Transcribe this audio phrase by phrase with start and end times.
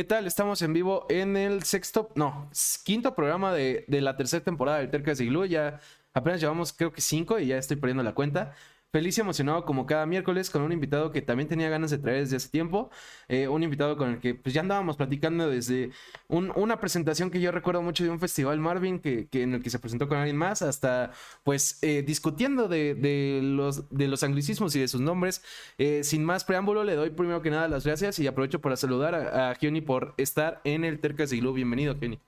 [0.00, 0.26] ¿Qué tal?
[0.26, 2.48] Estamos en vivo en el sexto, no,
[2.84, 5.46] quinto programa de, de la tercera temporada del Tercas de Glue.
[5.46, 5.78] Ya
[6.14, 8.54] apenas llevamos creo que cinco y ya estoy perdiendo la cuenta.
[8.92, 12.20] Feliz y emocionado como cada miércoles con un invitado que también tenía ganas de traer
[12.20, 12.90] desde hace tiempo.
[13.28, 15.92] Eh, un invitado con el que pues ya andábamos platicando desde
[16.28, 19.78] una presentación que yo recuerdo mucho de un festival Marvin que, en el que se
[19.78, 21.12] presentó con alguien más hasta
[21.44, 25.42] pues eh, discutiendo de, los, de los anglicismos y de sus nombres.
[25.78, 29.14] Eh, sin más preámbulo le doy primero que nada las gracias y aprovecho para saludar
[29.14, 31.52] a, a por estar en el Tercas Glue.
[31.52, 32.18] Bienvenido Gioni.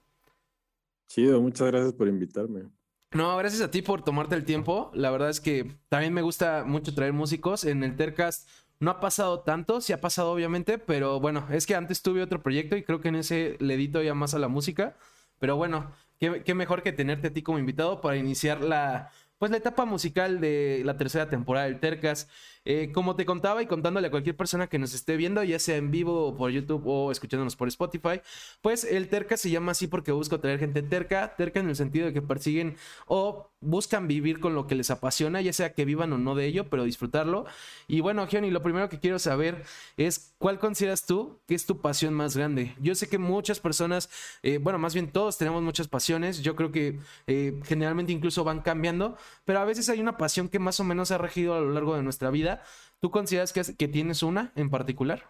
[1.07, 2.69] Chido, muchas gracias por invitarme.
[3.13, 4.89] No, gracias a ti por tomarte el tiempo.
[4.95, 7.63] La verdad es que también me gusta mucho traer músicos.
[7.63, 8.49] En el Tercast
[8.79, 12.41] no ha pasado tanto, sí ha pasado obviamente, pero bueno, es que antes tuve otro
[12.41, 14.97] proyecto y creo que en ese le edito ya más a la música.
[15.39, 19.57] Pero bueno, qué, mejor que tenerte a ti como invitado para iniciar la, pues la
[19.57, 22.29] etapa musical de la tercera temporada del Tercas.
[22.65, 25.75] Eh, como te contaba y contándole a cualquier persona que nos esté viendo, ya sea
[25.77, 28.21] en vivo o por YouTube o escuchándonos por Spotify,
[28.61, 32.05] pues el Terca se llama así porque busco traer gente terca, terca en el sentido
[32.05, 36.13] de que persiguen o buscan vivir con lo que les apasiona, ya sea que vivan
[36.13, 37.45] o no de ello, pero disfrutarlo.
[37.87, 39.63] Y bueno, Gioni, lo primero que quiero saber
[39.97, 42.75] es cuál consideras tú que es tu pasión más grande.
[42.79, 44.09] Yo sé que muchas personas,
[44.43, 48.61] eh, bueno, más bien todos tenemos muchas pasiones, yo creo que eh, generalmente incluso van
[48.61, 51.71] cambiando, pero a veces hay una pasión que más o menos ha regido a lo
[51.71, 52.52] largo de nuestra vida
[52.99, 55.29] ¿Tú consideras que, tienes una en particular?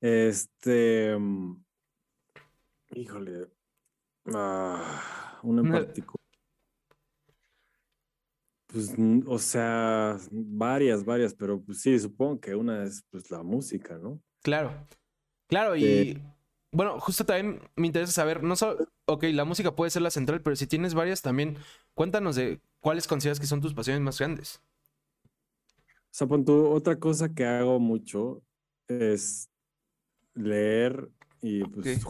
[0.00, 1.16] Este.
[1.16, 1.62] Mm,
[2.94, 3.48] híjole.
[4.32, 6.22] Ah, una en particular.
[8.66, 8.94] Pues,
[9.26, 14.20] o sea, varias, varias, pero pues sí, supongo que una es pues la música, ¿no?
[14.42, 14.72] Claro.
[15.46, 16.18] Claro, y
[16.72, 20.40] bueno, justo también me interesa saber, no solo, ok, la música puede ser la central,
[20.40, 21.58] pero si tienes varias también,
[21.92, 24.62] cuéntanos de cuáles consideras que son tus pasiones más grandes.
[26.12, 28.42] O sea, otra cosa que hago mucho
[28.86, 29.50] es
[30.34, 31.08] leer
[31.40, 32.04] y pues,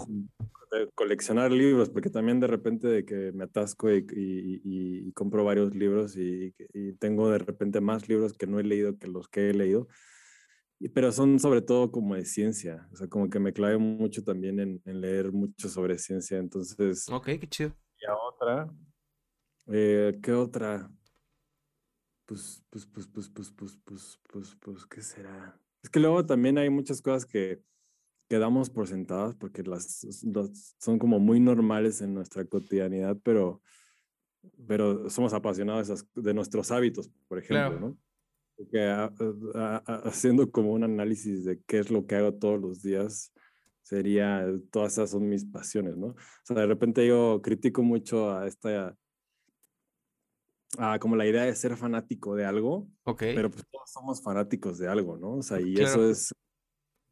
[0.97, 6.53] coleccionar libros, porque también de repente de que me atasco y, compro varios libros y,
[6.99, 9.87] tengo de repente más libros que no he leído que los que he leído,
[10.93, 14.59] pero son sobre todo como de ciencia, o sea, como que me clave mucho también
[14.59, 17.09] en, leer mucho sobre ciencia, entonces...
[17.09, 17.73] Ok, qué chido.
[18.01, 18.69] Y a otra,
[19.69, 20.91] eh, ¿qué otra?
[22.33, 25.61] Pues, pues, pues, pues, pues, pues, pues, pues, pues, ¿qué será?
[25.83, 27.61] Es que luego también hay muchas cosas que,
[28.27, 30.07] que damos por sentadas porque las,
[30.79, 33.61] son como muy normales en nuestra cotidianidad, pero,
[34.67, 37.99] pero somos apasionados de nuestros hábitos, por ejemplo, ¿no?
[38.57, 38.81] Porque
[39.87, 43.31] haciendo como un análisis de qué es lo que hago todos los días,
[43.83, 46.07] sería, todas esas son mis pasiones, ¿no?
[46.07, 48.97] O sea, de repente yo critico mucho a esta
[51.01, 52.89] como la idea de ser fanático de algo.
[53.19, 55.37] Pero pues todos somos fanáticos de algo, ¿no?
[55.37, 56.33] O sea, y eso es,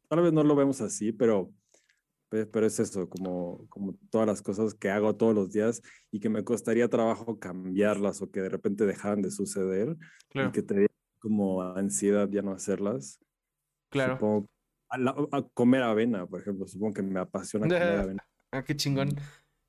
[0.07, 1.51] tal vez no lo vemos así, pero,
[2.29, 6.29] pero es eso, como, como todas las cosas que hago todos los días y que
[6.29, 9.97] me costaría trabajo cambiarlas o que de repente dejaran de suceder
[10.33, 10.87] y que te
[11.19, 13.19] como ansiedad ya no hacerlas.
[13.89, 14.47] Claro.
[14.89, 18.27] a, comer avena, por ejemplo, supongo que me apasiona comer avena.
[18.51, 19.09] Ah, qué chingón.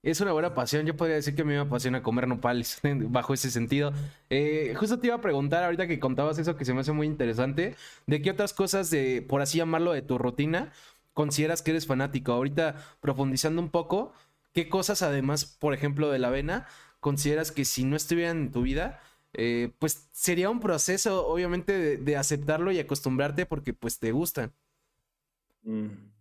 [0.02, 0.84] Es una buena pasión.
[0.84, 3.92] Yo podría decir que a mí me apasiona comer nopales, bajo ese sentido.
[4.30, 7.06] Eh, justo te iba a preguntar, ahorita que contabas eso que se me hace muy
[7.06, 7.76] interesante,
[8.06, 10.72] ¿de qué otras cosas, de, por así llamarlo, de tu rutina,
[11.14, 12.32] consideras que eres fanático?
[12.32, 14.12] Ahorita profundizando un poco,
[14.52, 16.66] ¿qué cosas, además, por ejemplo, de la avena,
[16.98, 19.00] consideras que si no estuvieran en tu vida,
[19.34, 24.52] eh, pues sería un proceso, obviamente, de, aceptarlo y acostumbrarte porque pues te gustan?
[25.62, 26.11] Mm.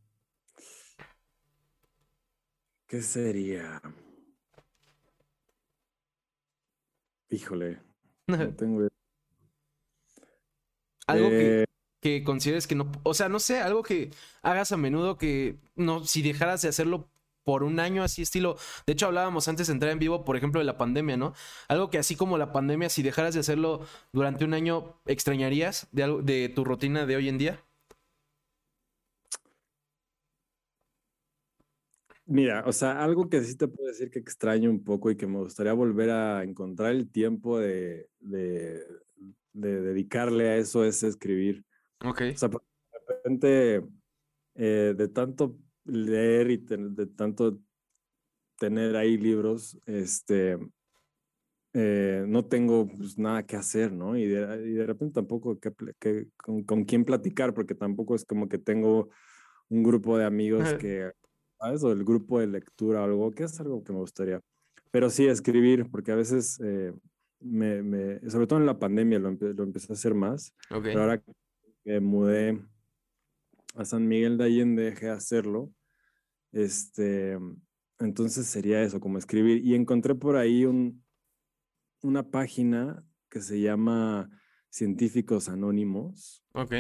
[2.91, 3.81] ¿Qué sería?
[7.29, 7.79] Híjole,
[8.28, 8.90] no tengo
[11.07, 11.66] Algo que, eh,
[12.02, 14.09] que, consideres que no, o sea, no sé, algo que
[14.41, 17.09] hagas a menudo que no, si dejaras de hacerlo
[17.46, 20.59] por un año así estilo, de hecho hablábamos antes de entrar en vivo, por ejemplo,
[20.59, 21.34] de la pandemia, ¿no?
[21.69, 26.03] Algo que así como la pandemia, si dejaras de hacerlo durante un año, ¿extrañarías de,
[26.03, 27.63] algo, de tu rutina de hoy en día?
[32.26, 35.28] Mira, o sea, algo que sí te puedo decir que extraño un poco y que
[35.28, 38.85] me gustaría volver a encontrar el tiempo de, de,
[39.53, 41.66] dedicarle a eso es escribir.
[42.03, 42.22] Ok.
[42.34, 42.59] O sea, de
[43.08, 43.84] repente,
[44.56, 47.59] eh, de tanto leer y de tanto
[48.58, 50.58] tener ahí libros, este,
[51.74, 54.17] eh, no tengo pues, nada que hacer, ¿no?
[54.17, 58.26] Y de, y de repente tampoco que, que con, con, quién platicar, porque tampoco es
[58.26, 59.09] como que tengo
[59.70, 61.12] un grupo de amigos que
[61.61, 61.84] ¿sabes?
[61.84, 64.41] O el grupo de lectura o algo, que es algo que me gustaría.
[64.90, 66.93] Pero sí, escribir, porque a veces, eh,
[67.40, 70.53] me, me, sobre todo en la pandemia, lo, lo, empecé a hacer más.
[70.69, 71.31] Pero ahora que
[71.85, 72.59] me mudé
[73.75, 75.72] a San Miguel de Allende, dejé de hacerlo.
[76.52, 77.37] Este,
[77.99, 79.64] entonces sería eso, como escribir.
[79.64, 81.03] Y encontré por ahí un,
[82.02, 84.29] una página que se llama
[84.69, 86.43] Científicos Anónimos.
[86.53, 86.73] Ok.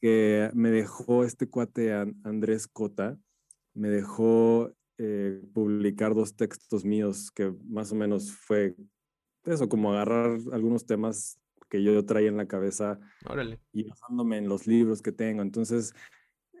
[0.00, 1.94] Que me dejó este cuate
[2.24, 3.18] Andrés Cota,
[3.76, 8.74] me dejó eh, publicar dos textos míos que más o menos fue
[9.44, 11.38] eso, como agarrar algunos temas
[11.68, 13.60] que yo traía en la cabeza Órale.
[13.72, 15.42] y basándome en los libros que tengo.
[15.42, 15.94] Entonces,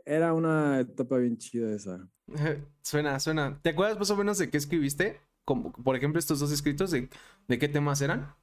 [0.04, 2.08] era una etapa bien chida esa.
[2.82, 3.58] suena, suena.
[3.62, 5.20] ¿Te acuerdas más o menos de qué escribiste?
[5.44, 7.08] Como, por ejemplo, estos dos escritos, ¿de,
[7.48, 8.34] de qué temas eran?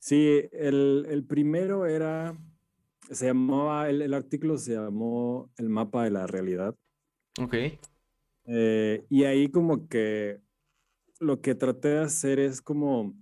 [0.00, 2.36] Sí, el, el primero era,
[3.10, 6.76] se llamaba, el, el, artículo se llamó El mapa de la realidad.
[7.38, 7.54] Ok.
[8.46, 10.40] Eh, y ahí como que
[11.20, 13.14] lo que traté de hacer es como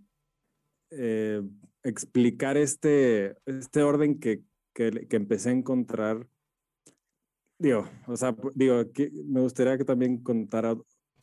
[0.90, 1.42] eh,
[1.82, 4.42] explicar este, este orden que,
[4.74, 6.26] que, que, empecé a encontrar.
[7.58, 10.76] Digo, o sea, digo, que me gustaría que también contara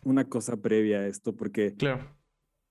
[0.03, 2.05] una cosa previa a esto, porque claro.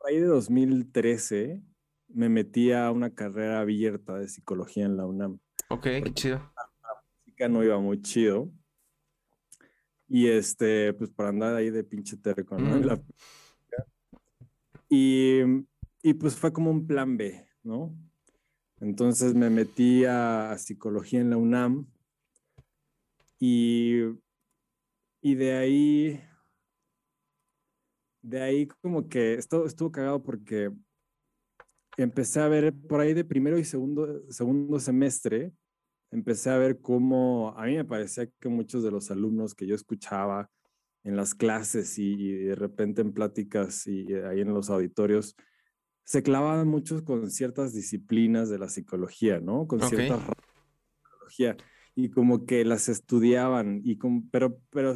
[0.05, 1.63] ahí de 2013
[2.09, 5.39] me metí a una carrera abierta de psicología en la UNAM.
[5.69, 6.37] Ok, qué chido.
[6.37, 8.51] La música no iba muy chido.
[10.15, 12.77] Y este, pues para andar ahí de pinche terco, ¿no?
[12.77, 12.85] Mm.
[12.85, 13.03] La...
[14.91, 15.41] Y,
[16.03, 17.97] y, pues fue como un plan B, ¿no?
[18.79, 21.87] Entonces me metí a, a psicología en la UNAM
[23.39, 24.03] y,
[25.23, 26.21] y de ahí,
[28.21, 30.71] de ahí como que esto estuvo cagado porque
[31.97, 35.55] empecé a ver por ahí de primero y segundo, segundo semestre,
[36.13, 39.75] empecé a ver cómo a mí me parecía que muchos de los alumnos que yo
[39.75, 40.51] escuchaba
[41.05, 45.35] en las clases y, de repente en pláticas y ahí en los auditorios,
[46.05, 49.67] se clavaban muchos con ciertas disciplinas de la psicología, ¿no?
[49.67, 50.07] Con okay.
[50.07, 50.21] cierta
[51.03, 51.57] psicología
[51.95, 54.95] y como que las estudiaban y con, pero pero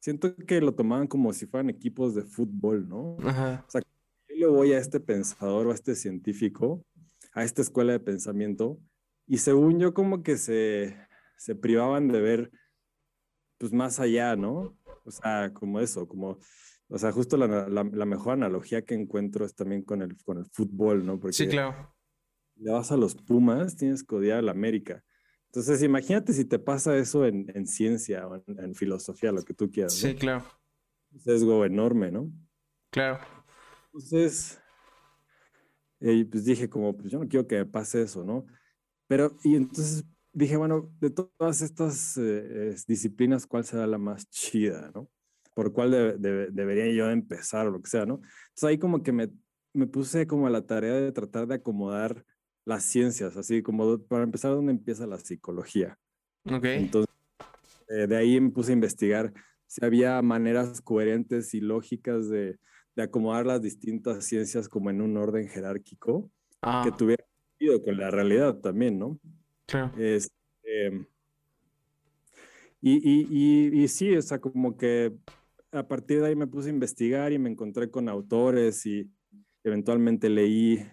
[0.00, 3.16] siento que lo tomaban como si fueran equipos de fútbol, ¿no?
[3.22, 3.64] Ajá.
[3.66, 3.82] O sea,
[4.28, 6.84] yo le voy a este pensador o a este científico,
[7.32, 8.78] a esta escuela de pensamiento
[9.30, 10.96] y según yo como que se
[11.36, 12.50] se privaban de ver
[13.58, 14.76] pues más allá, ¿no?
[15.04, 16.38] O sea, como eso, como
[16.88, 20.38] o sea, justo la, la, la, mejor analogía que encuentro es también con el, con
[20.38, 21.20] el fútbol, ¿no?
[21.20, 21.94] Porque sí, claro.
[22.56, 25.04] Le vas a los Pumas, tienes que odiar a la América.
[25.46, 29.54] Entonces, imagínate si te pasa eso en, en ciencia o en, en, filosofía, lo que
[29.54, 29.94] tú quieras.
[29.94, 30.18] Sí, ¿no?
[30.18, 30.44] claro.
[31.12, 32.32] Un sesgo enorme, ¿no?
[32.90, 33.20] Claro.
[33.86, 34.60] Entonces,
[36.00, 38.46] eh, pues dije como, pues yo no quiero que me pase eso, ¿no?
[39.10, 44.92] Pero, y entonces dije, bueno, de todas estas eh, disciplinas, ¿cuál será la más chida,
[44.94, 45.10] ¿no?
[45.52, 48.14] por cuál de, de, debería yo empezar o lo que sea, ¿no?
[48.14, 49.28] Entonces ahí como que me,
[49.74, 52.24] me puse como a la tarea de tratar de acomodar
[52.64, 55.98] las ciencias, así como para empezar, ¿dónde empieza la psicología?
[56.44, 56.64] Ok.
[56.66, 57.12] Entonces,
[57.88, 59.32] eh, de ahí me puse a investigar
[59.66, 62.58] si había maneras coherentes y lógicas de,
[62.94, 66.30] de acomodar las distintas ciencias como en un orden jerárquico
[66.62, 66.82] ah.
[66.84, 67.24] que tuviera
[67.60, 69.18] sentido con la realidad también, ¿no?
[69.66, 69.92] Claro.
[69.98, 70.30] Es,
[70.64, 71.04] eh,
[72.80, 75.12] y, y, y, y, sí, o sea, como que
[75.70, 79.10] a partir de ahí me puse a investigar y me encontré con autores y
[79.62, 80.84] eventualmente leí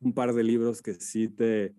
[0.00, 1.74] un par de libros que sí te,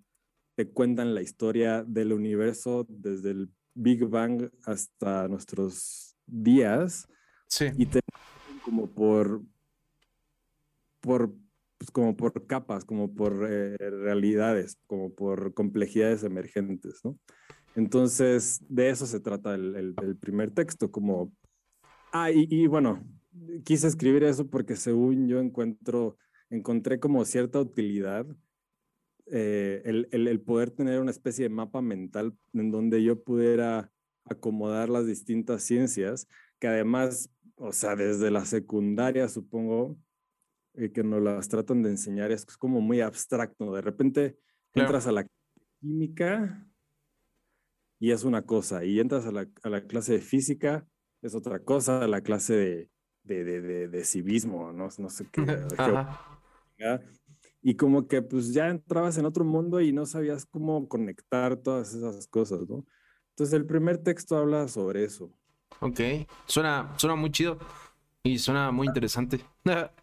[0.56, 7.08] te cuentan la historia del universo desde el Big Bang hasta nuestros días.
[7.48, 7.68] Sí.
[7.78, 8.02] Y te
[8.64, 9.42] como por,
[11.00, 11.34] por,
[11.84, 17.18] pues como por capas, como por eh, realidades, como por complejidades emergentes, ¿no?
[17.76, 21.34] Entonces, de eso se trata el, el, el primer texto, como
[22.16, 23.04] Ah, y, y, bueno,
[23.66, 26.16] quise escribir eso porque según yo encuentro,
[26.52, 28.28] encontré como cierta utilidad
[29.26, 33.92] eh, el, el, poder tener una especie de mapa mental en donde yo pudiera
[34.26, 36.28] acomodar las distintas ciencias,
[36.60, 39.98] que además, o sea, desde la secundaria supongo
[40.76, 43.74] eh, que nos las tratan de enseñar, es como muy abstracto.
[43.74, 44.38] De repente
[44.72, 44.88] claro.
[44.88, 45.28] entras a la
[45.80, 46.68] química
[48.00, 50.86] y es una cosa, y entras a la, a la clase de física
[51.22, 52.90] es otra cosa, la clase de,
[53.24, 55.42] de, de, de, de civismo, no, no sé qué.
[57.62, 61.94] y como que pues ya entrabas en otro mundo y no sabías cómo conectar todas
[61.94, 62.86] esas cosas, ¿no?
[63.30, 65.32] Entonces el primer texto habla sobre eso.
[65.80, 66.00] Ok,
[66.46, 67.58] suena, suena muy chido
[68.22, 69.40] y suena muy interesante.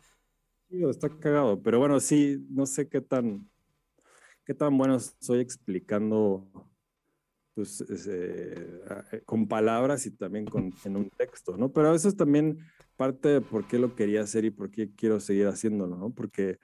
[0.71, 3.51] Está cagado, pero bueno, sí, no sé qué tan,
[4.45, 6.47] qué tan bueno soy explicando
[7.55, 11.73] pues, eh, con palabras y también con, en un texto, ¿no?
[11.73, 12.59] Pero eso es también
[12.97, 16.15] parte de por qué lo quería hacer y por qué quiero seguir haciéndolo, ¿no?
[16.15, 16.59] Porque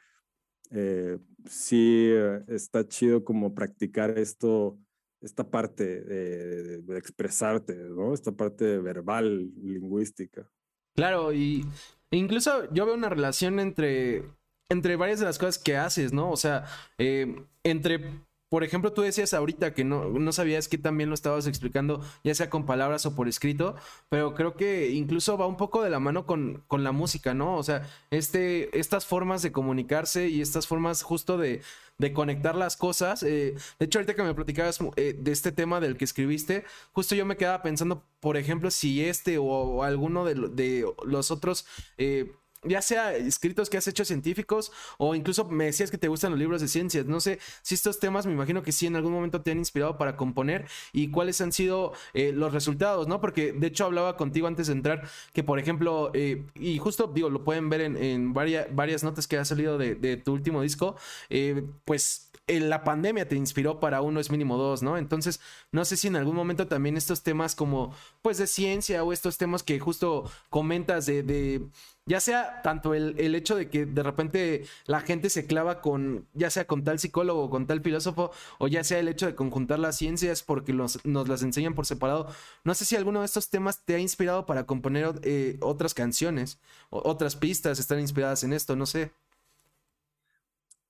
[0.71, 2.11] eh, sí
[2.47, 4.79] está chido como practicar esto
[5.21, 8.15] esta parte de, de, expresarte, ¿no?
[8.15, 10.49] Esta parte verbal, lingüística.
[10.97, 11.67] Claro, y
[12.11, 14.25] incluso yo veo una relación entre,
[14.71, 16.31] entre varias de las cosas que haces, ¿no?
[16.31, 16.65] O sea,
[16.99, 18.01] eh, entre
[18.49, 22.35] por ejemplo, tú decías ahorita que no, no sabías que también lo estabas explicando, ya
[22.35, 23.75] sea con palabras o por escrito,
[24.09, 27.57] pero creo que incluso va un poco de la mano con, con la música, ¿no?
[27.57, 31.63] O sea, este, estas formas de comunicarse y estas formas justo de,
[31.99, 33.23] de conectar las cosas.
[33.23, 37.15] Eh, de hecho, ahorita que me platicabas eh, de este tema del que escribiste, justo
[37.15, 41.67] yo me quedaba pensando, por ejemplo, si este o, alguno de, los otros...
[41.99, 42.33] Eh,
[42.67, 46.39] ya sea escritos que has hecho científicos o incluso me decías que te gustan los
[46.39, 47.07] libros de ciencias.
[47.07, 49.97] No sé si estos temas me imagino que sí en algún momento te han inspirado
[49.99, 53.21] para componer y cuáles han sido eh, los resultados, ¿no?
[53.21, 57.31] Porque de hecho hablaba contigo antes de entrar que, por ejemplo, eh, y justo digo,
[57.31, 60.97] lo pueden ver en, varias, notas que ha salido de, tu último disco,
[61.31, 64.97] eh, pues la pandemia te inspiró para uno es mínimo dos, ¿no?
[64.97, 65.41] Entonces,
[65.73, 67.93] no sé si en algún momento también estos temas como,
[68.23, 71.69] pues, de ciencia o estos temas que justo comentas de
[72.07, 76.27] ya sea tanto el, el, hecho de que de repente la gente se clava con,
[76.35, 79.81] ya sea con tal psicólogo con tal filósofo, o ya sea el hecho de conjuntar
[79.81, 82.29] las ciencias porque nos las enseñan por separado.
[82.65, 86.61] No sé si alguno de estos temas te ha inspirado para componer eh, otras canciones,
[86.91, 89.11] otras pistas están inspiradas en esto, no sé.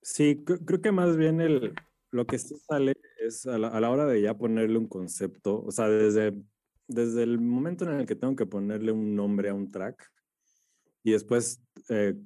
[0.03, 1.75] Sí, creo que más bien el,
[2.11, 5.65] lo que sí sale es a la, a la hora de ya ponerle un concepto,
[5.65, 6.35] o sea, desde,
[6.87, 10.13] desde el momento en el que tengo que ponerle un nombre a un track,
[11.07, 12.17] y después eh,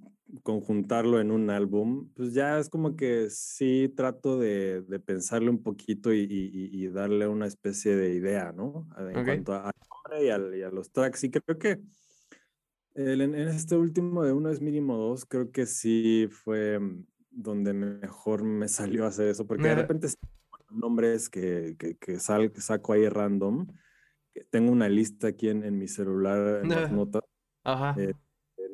[0.43, 5.63] conjuntarlo en un álbum, pues ya es como que sí trato de, de pensarle un
[5.63, 8.89] poquito y, y, darle una especie de idea, ¿no?
[8.97, 11.25] En cuanto nombre y, a los tracks.
[11.25, 11.79] Y creo que
[12.95, 18.45] en, este último de uno es mínimo dos, creo que sí fue mm, donde mejor
[18.45, 20.09] me salió a hacer eso, porque de repente
[20.71, 23.67] nombres que, que, que, sal, que saco ahí random.
[24.49, 27.25] Tengo una lista aquí en, en mi celular, en las notas.
[27.63, 27.95] Ajá.
[27.99, 28.15] Eh,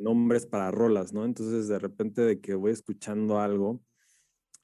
[0.00, 1.24] nombres para rolas, ¿no?
[1.24, 3.80] Entonces de repente de que voy escuchando algo,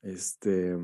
[0.02, 0.76] este,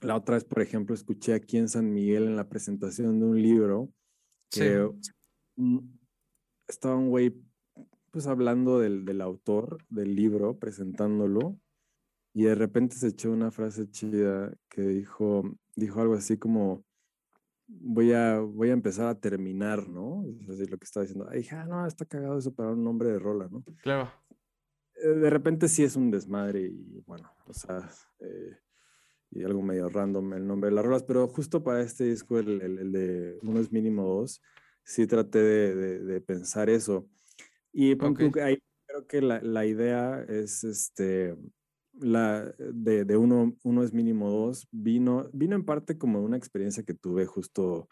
[0.00, 3.42] la otra vez, por ejemplo, escuché aquí en San Miguel en la presentación de un
[3.42, 3.90] libro
[4.50, 4.88] que
[6.68, 7.34] estaba un güey
[8.10, 11.58] pues hablando del, del, autor del libro, presentándolo,
[12.32, 15.42] y de repente se echó una frase chida que dijo,
[15.74, 16.84] dijo algo así como,
[17.68, 20.24] voy a, voy a empezar a terminar, ¿no?
[20.40, 21.28] Es decir, lo que estaba diciendo.
[21.30, 23.64] Ay, ah, no, está cagado eso para un nombre de rola, ¿no?
[23.82, 24.10] Claro.
[25.02, 27.88] Eh, de repente sí es un desmadre y bueno, o sea,
[28.20, 28.56] eh,
[29.30, 32.60] y algo medio random el nombre de las rolas, pero justo para este disco, el,
[32.62, 34.42] el, de Uno es mínimo dos,
[34.84, 37.08] sí traté de, de, pensar eso.
[37.72, 37.90] Y
[38.40, 41.36] ahí creo que la, la idea es este
[42.00, 46.82] la de, de, uno, uno es mínimo dos, vino, vino en parte como una experiencia
[46.82, 47.88] que tuve justo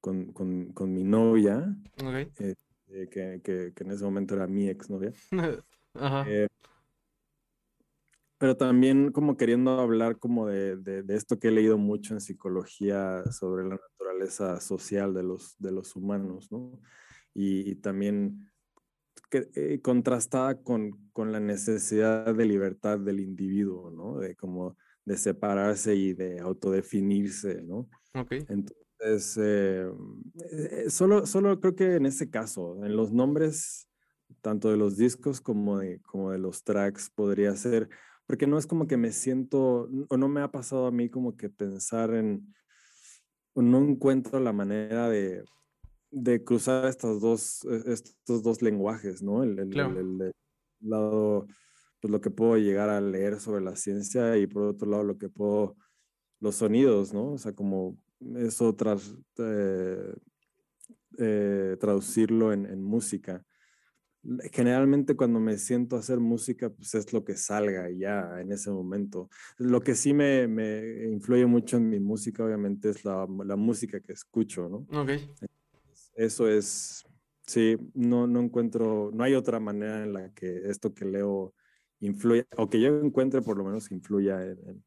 [0.00, 2.54] con, con, con mi novia, eh,
[2.88, 5.12] eh, que, que, que, en ese momento era mi exnovia.
[5.94, 6.24] Ajá.
[6.28, 6.46] Eh,
[8.38, 12.20] pero también como queriendo hablar como de, de, de, esto que he leído mucho en
[12.20, 16.80] psicología sobre la naturaleza social de los, de los humanos, ¿no?
[17.34, 18.48] Y, y también
[19.30, 24.18] eh, contrastada con, con, la necesidad de libertad del individuo, ¿no?
[24.18, 27.88] De como de separarse y de autodefinirse, ¿no?
[28.14, 28.32] Ok.
[28.48, 29.86] Entonces, eh,
[30.50, 33.88] eh, solo, solo creo que en ese caso, en los nombres,
[34.40, 37.88] tanto de los discos como de, como de los tracks, podría ser,
[38.26, 41.36] porque no es como que me siento, o no me ha pasado a mí como
[41.36, 42.54] que pensar en,
[43.54, 45.44] no encuentro la manera de,
[46.10, 49.42] de cruzar estos dos, e, estos dos lenguajes, ¿no?
[49.42, 50.32] El, el,
[50.80, 51.46] lado,
[52.00, 55.18] pues lo que puedo llegar a leer sobre la ciencia y por otro lado lo
[55.18, 55.76] que puedo,
[56.40, 57.32] los sonidos, ¿no?
[57.32, 57.98] O sea, como
[58.36, 60.14] eso tras, eh,
[61.18, 63.44] eh, traducirlo en, en, música.
[64.52, 68.70] Generalmente cuando me siento a hacer música, pues es lo que salga ya en ese
[68.70, 69.28] momento.
[69.56, 74.00] Lo que sí me, me influye mucho en mi música, obviamente, es la, la música
[74.00, 74.86] que escucho, ¿no?
[75.00, 75.10] Ok.
[76.18, 77.04] Eso es,
[77.46, 81.54] sí, no, no encuentro, no hay otra manera en la que esto que leo
[82.00, 84.84] influya, o que yo encuentre por lo menos influya en,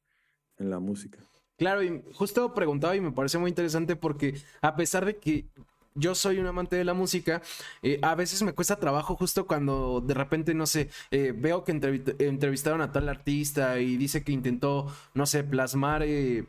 [0.58, 1.20] en, la música.
[1.58, 5.48] Claro, y justo preguntaba y me parece muy interesante porque a pesar de que
[5.96, 7.42] yo soy un amante de la música,
[7.82, 11.72] eh, a veces me cuesta trabajo justo cuando de repente, no sé, eh, veo que
[11.72, 16.46] entrevistaron a tal artista y dice que intentó, no sé, plasmar, eh,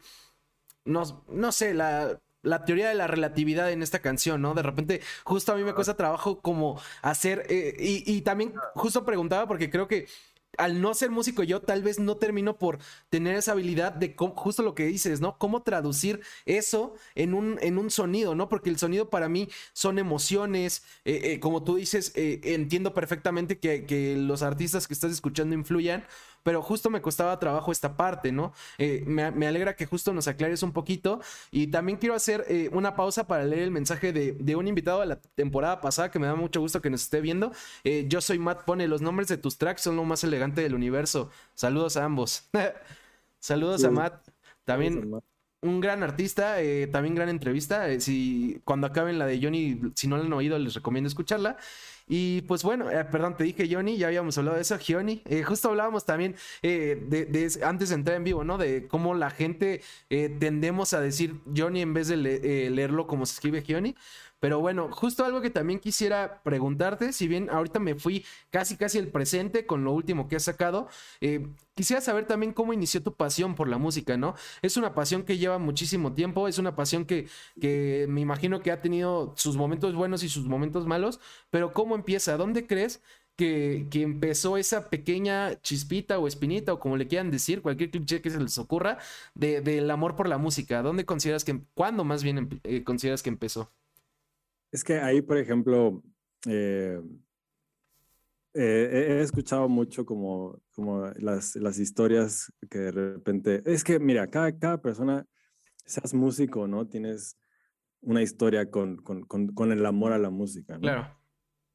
[0.85, 4.55] no, no sé, la, la teoría de la relatividad en esta canción, ¿no?
[4.55, 9.05] De repente, justo a mí me cuesta trabajo como hacer, eh, y, y, también justo
[9.05, 10.07] preguntaba porque creo que
[10.59, 14.63] al no ser músico yo tal vez no termino por tener esa habilidad de justo
[14.63, 15.39] lo que dices, ¿no?
[15.39, 18.51] Cómo traducir eso en un, en un sonido, ¿no?
[18.51, 23.87] Porque el sonido para mí son emociones, eh, eh, como tú dices, entiendo perfectamente que,
[23.87, 26.05] que los artistas que estás escuchando influyan,
[26.43, 28.53] pero justo me costaba trabajo esta parte, ¿no?
[28.79, 31.21] Eh, me, alegra que justo nos aclares un poquito
[31.51, 35.07] y también quiero hacer eh, una pausa para leer el mensaje de, un invitado de
[35.07, 37.53] la temporada pasada que me da mucho gusto que nos esté viendo.
[37.85, 40.75] Eh, yo soy Matt Pone, los nombres de tus tracks son lo más elegante del
[40.75, 41.31] universo.
[41.55, 42.49] Saludos a ambos.
[43.39, 44.29] Saludos a Matt.
[44.65, 45.11] También
[45.63, 46.57] un gran artista,
[46.91, 47.99] también gran entrevista.
[48.01, 51.57] si cuando acaben la de Johnny, si no la han oído, les recomiendo escucharla.
[52.15, 55.23] Y pues bueno, eh, perdón, te dije Johnny, ya habíamos hablado de eso, Johnny.
[55.25, 58.59] Eh, justo hablábamos también eh, antes de entrar en vivo, ¿no?
[58.59, 63.65] De cómo la gente tendemos a decir Johnny en vez de leerlo como se escribe
[63.67, 63.97] Johnny.
[64.43, 68.99] Pero bueno, justo algo que también quisiera preguntarte, si bien ahorita me fui casi casi
[68.99, 70.89] el presente con lo último que has sacado,
[71.21, 71.47] eh,
[71.77, 74.35] quisiera saber también cómo inició tu pasión por la música, ¿no?
[74.61, 77.29] Es una pasión que lleva muchísimo tiempo, es una pasión que,
[77.61, 81.21] que me imagino que ha tenido sus momentos buenos y sus momentos malos,
[81.51, 82.37] pero ¿cómo empieza?
[82.37, 83.01] ¿Dónde crees
[83.37, 88.21] que, que, empezó esa pequeña chispita o espinita o como le quieran decir, cualquier cliché
[88.21, 88.99] que se les ocurra,
[89.37, 90.83] del amor por la música?
[90.83, 93.71] ¿Dónde consideras que, cuándo más bien eh, consideras que empezó?
[94.73, 96.03] Es que ahí, por ejemplo,
[96.49, 96.99] eh,
[98.55, 104.29] eh, he escuchado mucho como, como las, las, historias que de repente, es que mira,
[104.29, 105.27] cada, cada persona,
[105.85, 106.89] seas músico, ¿no?
[106.89, 107.39] Tienes
[108.01, 110.81] una historia con, con, con, el amor a la música, ¿no?
[110.81, 111.19] Claro.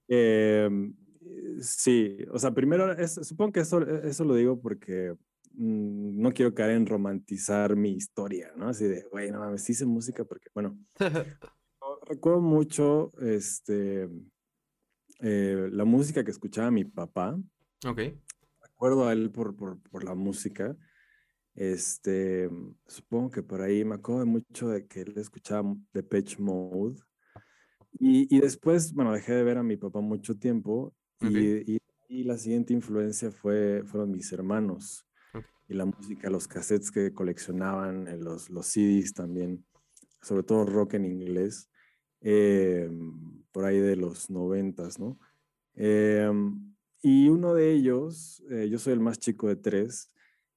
[0.08, 0.96] Em,
[1.62, 5.14] sí, o sea, primero, supongo que eso, eso lo digo porque
[5.54, 8.70] mm, no quiero caer en romantizar mi historia, ¿no?
[8.70, 10.78] Así de, güey, no mames, hice música porque, bueno,
[12.08, 14.10] recuerdo mucho este,
[15.20, 17.40] eh, la música que escuchaba mi papá.
[17.86, 18.02] Ok.
[18.62, 20.76] Recuerdo a él por, por, por, la música.
[21.56, 22.50] Este,
[22.86, 27.00] supongo que por ahí me acuerdo mucho de que él escuchaba Depeche Mode.
[28.00, 31.78] Y, y después, bueno, dejé de ver a mi papá mucho tiempo y,
[32.10, 35.08] y, la siguiente influencia fue, fueron mis hermanos
[35.68, 39.66] y la música, los cassettes que coleccionaban, eh, los, los CDs también,
[40.22, 41.70] sobre todo rock en inglés.
[42.22, 45.20] Em, por ahí de los noventas, ¿no?
[45.76, 50.12] Em, y uno de ellos, eh, yo soy el más chico de tres,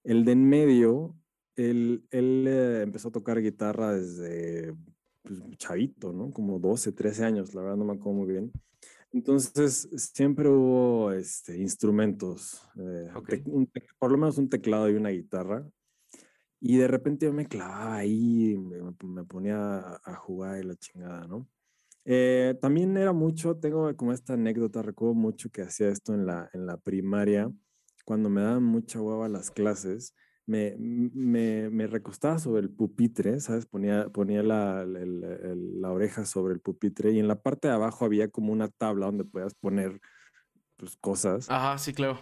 [0.05, 1.15] el de en medio,
[1.57, 4.75] él, él eh, empezó a tocar guitarra desde
[5.23, 6.33] pues, chavito, ¿no?
[6.33, 8.53] Como 12, 13 años, la verdad no me acuerdo muy bien.
[9.13, 13.11] Entonces, siempre hubo este, instrumentos, eh,
[13.99, 15.67] por lo menos un teclado y una guitarra.
[16.61, 21.27] Y de repente yo me clavaba ahí, me, me ponía a jugar y la chingada,
[21.27, 21.49] ¿no?
[22.05, 26.49] Eh, también era mucho, tengo como esta anécdota, recuerdo mucho que hacía esto en la,
[26.53, 27.51] en la primaria,
[28.05, 30.15] cuando me daban mucha hueva las clases,
[30.47, 33.67] me, me, me recostaba sobre el pupitre, ¿sabes?
[33.67, 38.29] Ponía, ponía la, la, oreja sobre el pupitre y en la parte de abajo había
[38.29, 40.01] como una tabla donde podías poner
[40.77, 41.49] pues, cosas.
[41.49, 42.19] Ajá, sí, claro.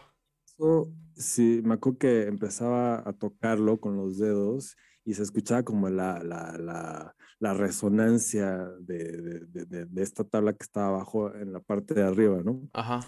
[1.15, 6.23] Sí, me acuerdo que empezaba a tocarlo con los dedos y se escuchaba como la,
[6.23, 11.95] la, la, la resonancia de, de, de, esta tabla que estaba abajo en la parte
[11.95, 12.69] de arriba, ¿no?
[12.73, 13.01] Ajá.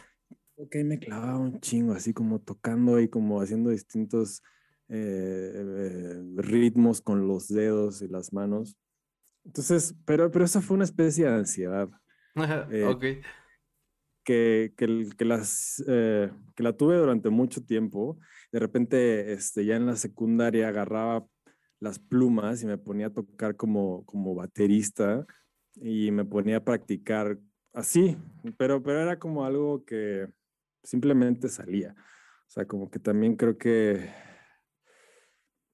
[0.56, 4.42] Ok, me clavaba un chingo, así como tocando y como haciendo distintos
[4.88, 8.76] eh, eh, ritmos con los dedos y las manos.
[9.44, 11.88] Entonces, pero, pero esa fue una especie de ansiedad.
[12.70, 13.04] Eh, ok.
[14.30, 14.72] Que,
[15.16, 18.20] que, las, que la tuve durante mucho tiempo.
[18.52, 21.26] De repente, este, ya en la secundaria agarraba
[21.80, 25.26] las plumas y me ponía a tocar como, como baterista
[25.74, 27.38] y me ponía a practicar
[27.72, 28.16] así,
[28.56, 30.28] pero, pero era como algo que
[30.82, 31.94] simplemente salía.
[32.46, 34.10] O sea, como que también creo que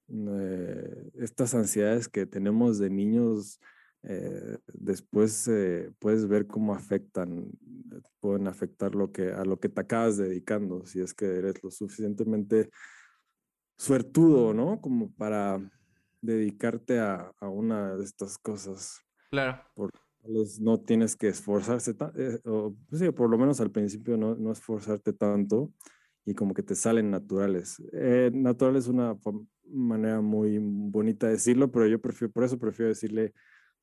[0.09, 3.59] eh, estas ansiedades que tenemos de niños,
[4.03, 7.51] eh, después eh, puedes ver cómo afectan,
[8.19, 11.71] pueden afectar lo que, a lo que te acabas dedicando, si es que eres lo
[11.71, 12.69] suficientemente
[13.77, 14.81] suertudo, ¿no?
[14.81, 15.59] Como para
[16.21, 18.99] dedicarte a, a una de estas cosas.
[19.29, 19.61] Claro.
[19.75, 19.91] Por
[20.59, 24.51] no tienes que esforzarse, eh, o, pues sí, por lo menos al principio no, no,
[24.51, 25.71] esforzarte tanto
[26.25, 27.81] y como que te salen naturales.
[27.93, 29.17] Eh, natural es una
[29.65, 33.33] manera muy bonita de decirlo, pero yo prefiero, por eso prefiero decirle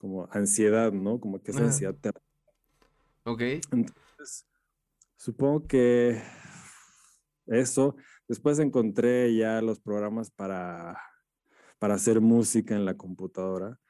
[0.04, 1.18] como ansiedad, ¿no?
[1.18, 1.96] Como que es ansiedad.
[3.24, 3.40] Ok.
[3.72, 4.46] Entonces,
[5.16, 6.20] supongo que
[7.46, 7.96] eso.
[8.28, 10.98] Después encontré ya los programas para
[11.78, 13.80] para hacer música en la computadora.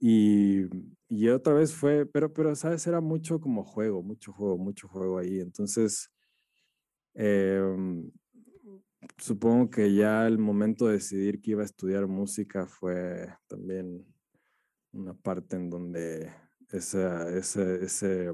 [0.00, 0.66] Y,
[1.08, 2.84] y otra vez fue, pero, pero, ¿sabes?
[2.88, 5.38] Era mucho como juego, mucho juego, mucho juego ahí.
[5.38, 6.10] Entonces,
[7.14, 8.10] em,
[9.18, 14.04] supongo que ya el momento de decidir que iba a estudiar música fue también
[14.98, 16.30] una parte en donde
[16.70, 18.32] esa, ese, ese,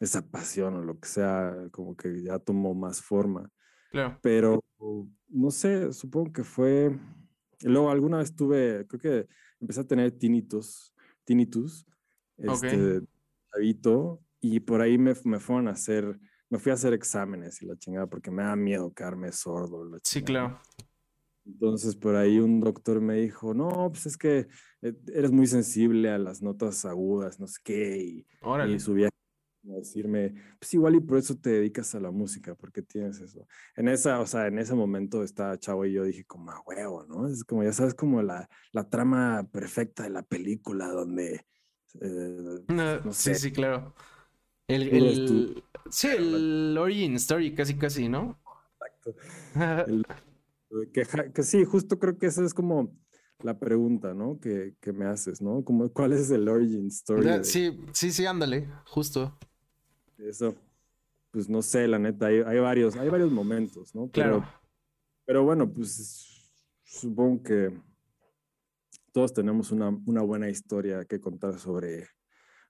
[0.00, 3.50] esa pasión o lo que sea, como que ya tomó más forma.
[3.90, 4.18] Claro.
[4.22, 4.64] Pero
[5.28, 6.98] no sé, supongo que fue.
[7.62, 9.28] Luego alguna vez tuve, creo que
[9.60, 10.94] empecé a tener tinnitus,
[11.24, 11.86] tinnitus,
[12.36, 13.00] este,
[13.52, 16.18] habito, y por ahí me, me fueron a hacer,
[16.50, 19.88] me fui a hacer exámenes y la chingada, porque me da miedo quedarme sordo.
[20.02, 20.60] sí, claro.
[21.46, 24.48] Entonces por ahí un doctor me dijo, no, pues es que
[24.82, 28.26] eh, eres muy sensible a las notas agudas, no sé qué, y,
[28.68, 32.82] y subía a decirme, pues igual y por eso te dedicas a la música, porque
[32.82, 33.46] tienes eso.
[33.76, 37.04] En esa, o sea, en ese momento estaba chavo y yo dije como a huevo,
[37.04, 37.28] ¿no?
[37.28, 41.46] Es como, ya sabes, como la, la trama perfecta de la película donde...
[42.00, 43.94] Eh, no, sí, sí, claro.
[44.68, 48.40] El, el, sí, el origin story casi, casi, ¿no?
[48.74, 49.14] Exacto.
[50.92, 52.96] Que, sí, justo creo que esa es como
[53.40, 54.40] la pregunta, ¿no?
[54.40, 55.64] Que, que me haces, ¿no?
[55.64, 57.44] Como, ¿Cuál es el origin story?
[57.44, 59.38] Sí, sí, sí, ándale, justo.
[60.18, 60.54] Eso,
[61.30, 64.08] pues no sé, la neta, hay, hay varios, hay varios momentos, ¿no?
[64.08, 64.44] Pero, claro.
[65.24, 66.52] Pero bueno, pues
[66.84, 67.80] supongo que
[69.12, 72.08] todos tenemos una, una buena historia que contar sobre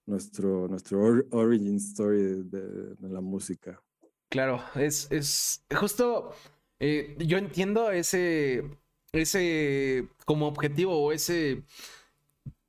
[0.07, 3.83] nuestro, nuestro origin story de, de la música.
[4.29, 6.33] Claro, es, es justo
[6.81, 8.65] eh, yo entiendo ese,
[9.12, 11.62] ese como objetivo o ese,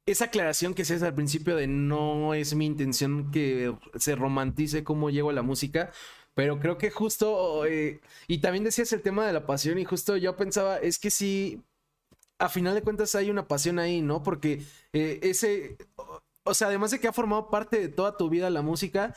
[0.06, 4.84] esa aclaración que se hace al principio de no es mi intención que se romantice
[4.84, 5.92] cómo llego a la música.
[6.34, 10.18] Pero creo que justo, eh, y también decías el tema de la pasión y justo
[10.18, 11.64] yo pensaba, es que sí,
[12.40, 14.24] a final de cuentas hay una pasión ahí, ¿no?
[14.24, 14.62] Porque
[14.94, 15.78] eh, ese,
[16.44, 19.16] o sea, además de que ha formado parte de toda tu vida la música,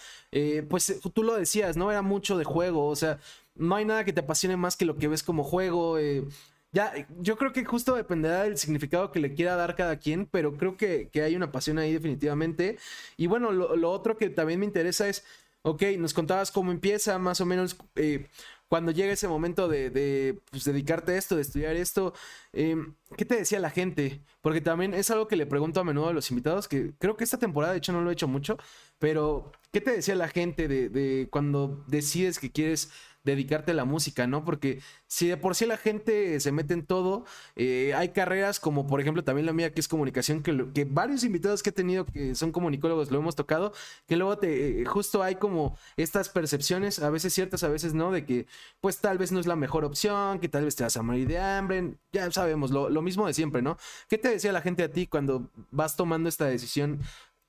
[0.70, 1.90] pues tú lo decías, ¿no?
[1.90, 3.20] Era mucho de juego, o sea,
[3.54, 5.98] no hay nada que te apasione más que lo que ves como juego.
[5.98, 6.24] Eh,
[6.72, 10.56] ya, yo creo que justo dependerá del significado que le quiera dar cada quien, pero
[10.56, 12.78] creo que, hay una pasión ahí definitivamente.
[13.16, 15.24] Y bueno, lo, otro que también me interesa es,
[15.62, 18.28] ok, nos contabas cómo empieza más o menos eh,
[18.68, 22.14] cuando llega ese momento de, pues, dedicarte a esto, de estudiar esto.
[22.52, 24.22] Em, ¿Qué te decía la gente?
[24.40, 27.24] Porque también es algo que le pregunto a menudo a los invitados, que creo que
[27.24, 28.56] esta temporada, de hecho, no lo he hecho mucho,
[29.00, 32.92] pero ¿qué te decía la gente de cuando decides que quieres
[33.24, 34.44] dedicarte a la música, ¿no?
[34.44, 37.24] Porque si de por sí la gente se mete en todo,
[37.56, 41.62] eh, hay carreras como por ejemplo también la mía que es comunicación, que, varios invitados
[41.62, 43.72] que he tenido que son comunicólogos lo hemos tocado,
[44.06, 48.10] que luego te, eh, justo hay como estas percepciones, a veces ciertas, a veces no,
[48.10, 48.46] de que
[48.80, 51.28] pues tal vez no es la mejor opción, que tal vez te vas a morir
[51.28, 53.78] de hambre, ya sabemos, lo, mismo de siempre, ¿no?
[54.08, 57.00] ¿Qué te decía la gente a ti cuando vas tomando esta decisión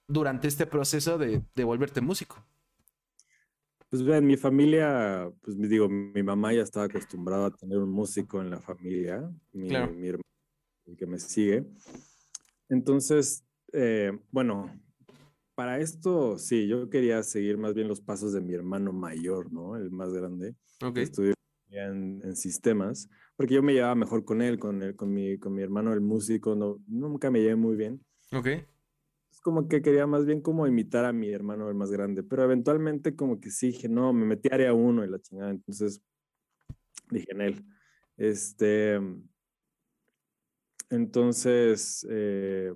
[0.07, 2.43] durante este proceso de, de volverte músico?
[3.91, 8.39] Pues vean, mi familia, pues digo, mi mamá ya estaba acostumbrada a tener un músico
[8.39, 10.23] en la familia, mi, hermano,
[10.86, 11.65] el que me sigue.
[12.69, 14.73] Entonces, eh, bueno,
[15.56, 19.75] para esto, sí, yo quería seguir más bien los pasos de mi hermano mayor, ¿no?
[19.75, 20.56] El más grande.
[20.82, 20.99] Ok.
[20.99, 21.34] Estudió
[21.71, 25.54] en, en, sistemas, porque yo me llevaba mejor con él, con, él, con, mi, con
[25.54, 28.01] mi hermano, el músico, no, nunca me llevé muy bien.
[28.32, 28.47] Ok
[29.41, 33.15] como que quería más bien como imitar a mi hermano el más grande, pero eventualmente
[33.15, 36.01] como que sí dije, no, me metí a área uno y la chingada, entonces
[37.10, 37.65] dije en él.
[38.17, 38.99] Este,
[40.89, 42.73] entonces, eh,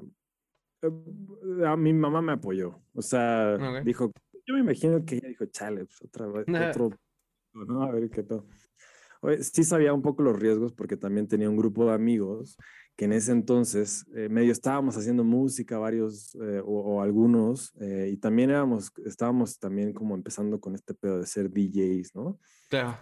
[0.82, 4.12] eh, a mi mamá me apoyó, o sea, dijo,
[4.46, 6.46] yo me imagino que ella dijo, chale, pues otra vez,
[6.78, 6.98] otro,
[7.54, 7.84] ¿no?
[7.84, 8.44] A ver qué tal.
[9.42, 12.58] Sí sabía un poco los riesgos porque también tenía un grupo de amigos
[12.96, 18.18] que en ese entonces eh, medio estábamos haciendo música, varios eh, o, algunos, eh, y
[18.18, 22.40] también éramos, estábamos también como empezando con este pedo de ser DJs, ¿no?
[22.70, 22.98] Claro.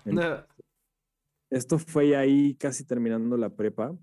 [1.49, 3.95] Esto fue ahí casi terminando la prepa,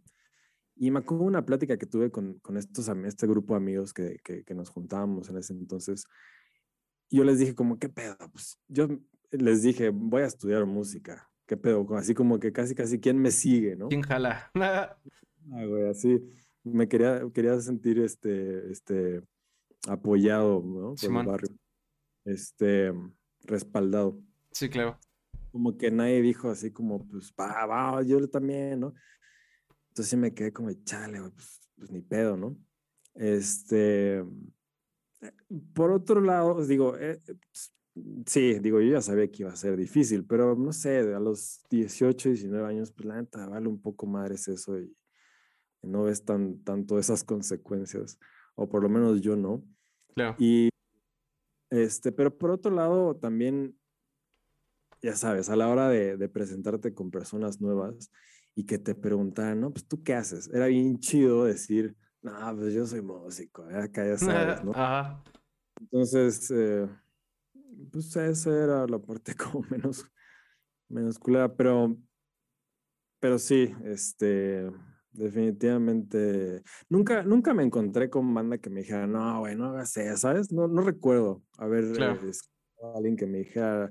[0.77, 4.19] y me acuerdo una plática que tuve con, con estos, este grupo de amigos que,
[4.25, 6.05] que, que, nos juntábamos en ese entonces,
[7.09, 8.17] y yo les dije como, ¿qué pedo?
[8.33, 8.89] Pues yo
[9.33, 11.29] les dije, voy a estudiar música.
[11.47, 11.85] ¿Qué pedo?
[11.97, 13.89] Así como que casi, casi, ¿quién me sigue, no?
[13.89, 14.53] ¿Quién jala?
[15.53, 16.21] Ah, güey, así
[16.65, 19.23] me quería, quería sentir este, este,
[19.89, 20.95] apoyado, ¿no?
[20.95, 21.51] Por el barrio.
[22.25, 22.93] Este,
[23.43, 24.21] respaldado.
[24.53, 24.99] Sí, claro.
[25.53, 28.95] Como que nadie dijo así como, pues, va, va, yo también, ¿no?
[29.89, 32.57] Entonces me quedé como, chale, güey, pues, pues ni pedo, ¿no?
[33.15, 34.25] Este,
[35.75, 37.73] por otro lado, digo, eh, pues,
[38.27, 41.63] sí, digo, yo ya sabía que iba a ser difícil, pero no sé, a los
[41.71, 44.95] 18, 19 años, pues la neta, vale un poco madres eso y,
[45.83, 48.19] no ves tan, tanto esas consecuencias,
[48.55, 49.65] o por lo menos yo no.
[50.15, 50.37] Claro.
[50.39, 50.69] Y,
[51.71, 53.77] este, pero por otro lado, también
[55.03, 58.11] ya sabes, a la hora de, de presentarte con personas nuevas
[58.55, 60.51] y que te preguntaran, no, pues tú qué haces.
[60.53, 63.77] Era bien chido decir, no, pues yo soy músico, ¿eh?
[63.77, 64.73] acá ya sabes, ¿no?
[64.73, 65.23] Ajá.
[65.81, 66.87] Entonces, eh,
[67.91, 70.05] pues esa era la parte como menos,
[70.89, 71.97] menos culera, pero,
[73.19, 74.71] pero sí, este,
[75.13, 80.17] definitivamente, nunca, nunca me encontré con banda que me dijera, no, güey, no hagas eso,
[80.17, 80.53] ¿sabes?
[80.53, 82.19] No, no recuerdo haber Claro.
[82.21, 82.31] eh,
[82.95, 83.91] alguien que me dijera,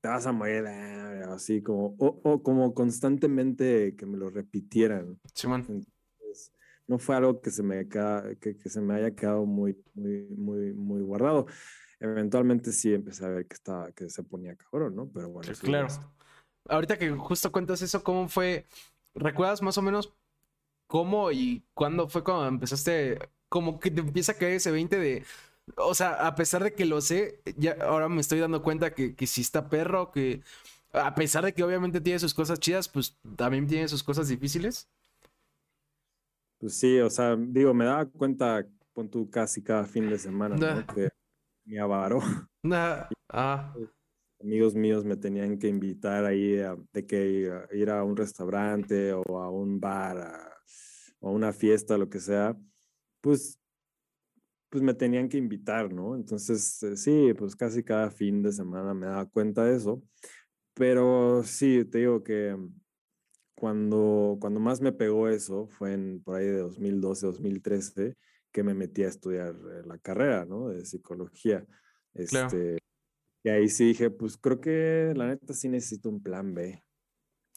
[0.00, 5.20] te vas a morir, eh", así como, o, o como constantemente que me lo repitieran.
[5.34, 5.60] Simón.
[5.60, 6.52] Entonces,
[6.86, 10.72] no fue algo que se me, que, que se me haya quedado muy, muy, muy,
[10.74, 11.46] muy guardado.
[12.00, 15.08] Eventualmente sí empecé a ver que estaba, que se ponía cabrón, ¿no?
[15.10, 15.88] Pero bueno, Claro.
[16.68, 18.66] Ahorita que justo cuentas eso, ¿cómo fue?
[19.14, 20.12] ¿Recuerdas más o menos
[20.86, 23.18] cómo y cuándo fue cuando empezaste?
[23.48, 25.24] Como que te empieza a caer ese 20 de.
[25.76, 29.14] O sea, a pesar de que lo sé, ya ahora me estoy dando cuenta que,
[29.14, 30.42] que sí está perro, que
[30.92, 34.88] a pesar de que obviamente tiene sus cosas chidas, pues también tiene sus cosas difíciles.
[36.58, 40.56] Pues sí, o sea, digo, me daba cuenta, pon tú casi cada fin de semana,
[40.56, 40.74] Da.
[40.76, 40.86] ¿no?
[40.94, 41.08] Que
[41.66, 42.20] mi avaro,
[42.72, 43.74] Ah, ah,
[44.40, 49.12] amigos míos me tenían que invitar ahí a- de que a ir a un restaurante
[49.12, 50.53] o a un bar a-
[51.24, 52.54] o a una fiesta, lo que sea,
[53.22, 53.58] pues,
[54.68, 56.16] pues me tenían que invitar, ¿no?
[56.16, 60.02] Entonces, eh, sí, pues casi cada fin de semana me daba cuenta de eso.
[60.74, 62.54] Pero sí, te digo que
[63.54, 68.16] cuando, cuando más me pegó eso fue en por ahí de 2012, 2013,
[68.52, 70.68] que me metí a estudiar eh, la carrera, ¿no?
[70.68, 71.64] De psicología.
[72.28, 72.46] Claro.
[72.48, 72.78] Este,
[73.44, 76.82] y ahí sí dije, pues creo que la neta sí necesito un plan B.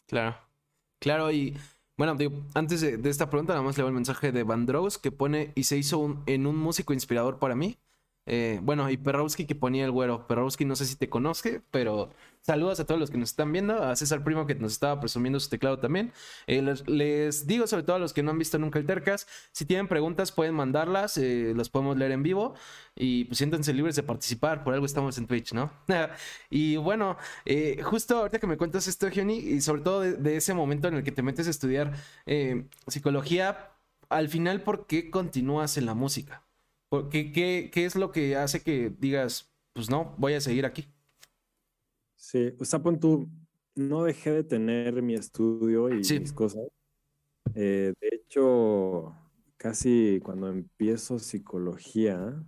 [0.06, 0.48] claro.
[1.00, 1.56] Claro, y
[1.98, 5.52] bueno, digo, antes de, esta pregunta, nada más leo el mensaje de Vandross que pone
[5.56, 7.76] y se hizo un- en un músico inspirador para mí.
[8.30, 10.26] Eh, bueno, y Perrowski que ponía el güero.
[10.26, 12.10] Perrowski no sé si te conozca, pero
[12.42, 13.82] saludos a todos los que nos están viendo.
[13.82, 16.12] A César Primo que nos estaba presumiendo su teclado también.
[16.46, 19.64] Eh, les, digo, sobre todo a los que no han visto nunca el Tercas, si
[19.64, 22.54] tienen preguntas pueden mandarlas, eh, las podemos leer en vivo
[22.94, 24.62] y pues siéntanse libres de participar.
[24.62, 25.70] Por algo estamos en Twitch, ¿no?
[26.50, 27.16] y bueno,
[27.82, 30.94] justo ahorita que me cuentas esto, Gioni, y sobre todo de, de ese momento en
[30.94, 31.94] el que te metes a estudiar
[32.86, 33.72] psicología,
[34.10, 36.47] al final, ¿por qué continúas en la música?
[36.88, 40.64] ¿Por ¿Qué, qué, qué es lo que hace que digas, pues no, voy a seguir
[40.64, 40.86] aquí?
[42.16, 43.28] Sí, o sea, pon tú,
[43.74, 46.18] no dejé de tener mi estudio y Sí.
[46.18, 46.66] mis cosas.
[47.54, 49.14] Eh, de hecho,
[49.56, 52.42] casi cuando empiezo psicología,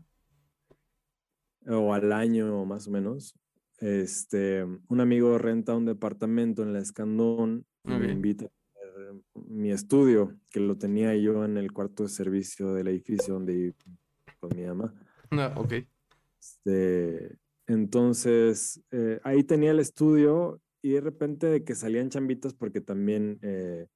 [1.67, 3.35] o al año más o menos,
[3.79, 9.71] este, un amigo renta un departamento en la Escandón y me invita a tener mi
[9.71, 13.75] estudio, que lo tenía yo en el cuarto de servicio del edificio donde
[14.41, 14.93] con mi mamá.
[15.31, 15.75] No, ok.
[16.41, 22.81] Este, entonces, eh, ahí tenía el estudio y de repente de que salían chambitas porque
[22.81, 23.87] también eh,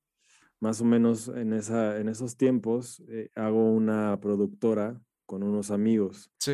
[0.61, 6.31] más o menos en, esa, en esos tiempos eh, hago una productora con unos amigos.
[6.39, 6.53] Sí,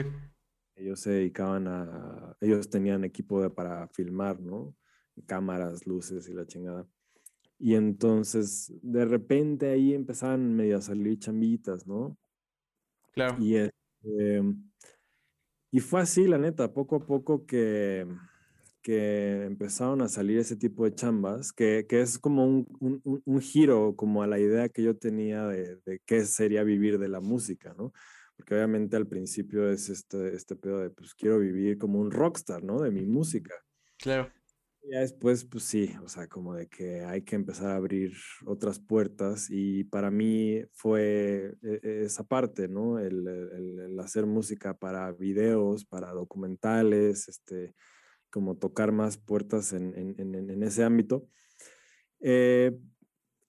[0.76, 4.74] Ellos se dedicaban a, ellos tenían equipo de- para filmar, ¿no?
[5.26, 6.86] Cámaras, luces y la chingada.
[7.58, 12.16] Y entonces, de repente ahí empezaban medio a salir chambitas, ¿no?
[13.12, 13.36] claro.
[13.38, 13.56] Y,
[14.02, 14.42] este,
[15.72, 18.06] y fue así, la neta, poco a poco que,
[18.82, 23.40] que empezaron a salir ese tipo de chambas, que, que es como un- un- un
[23.40, 27.20] giro como a la idea que yo tenía de, de qué sería vivir de la
[27.20, 27.92] música, ¿no?
[28.36, 32.64] Porque obviamente al principio es este, este pedo de, pues quiero vivir como un rockstar,
[32.64, 32.80] ¿no?
[32.80, 33.54] De mi música.
[33.98, 34.32] Claro.
[34.82, 38.12] Ya después, pues sí, o sea, como de que hay que empezar a abrir
[38.46, 42.98] otras puertas y para mí fue e- e- esa parte, ¿no?
[42.98, 47.74] El, el- el hacer música para videos, para documentales, este,
[48.30, 51.28] como tocar más puertas en, en- en- en ese ámbito.
[52.20, 52.72] Eh,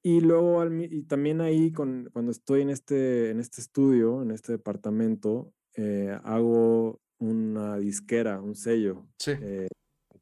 [0.04, 4.54] y luego, y también ahí, con, cuando estoy en este, en este estudio, en este
[4.54, 9.68] departamento, eh, hago una disquera, un sello Sí, eh,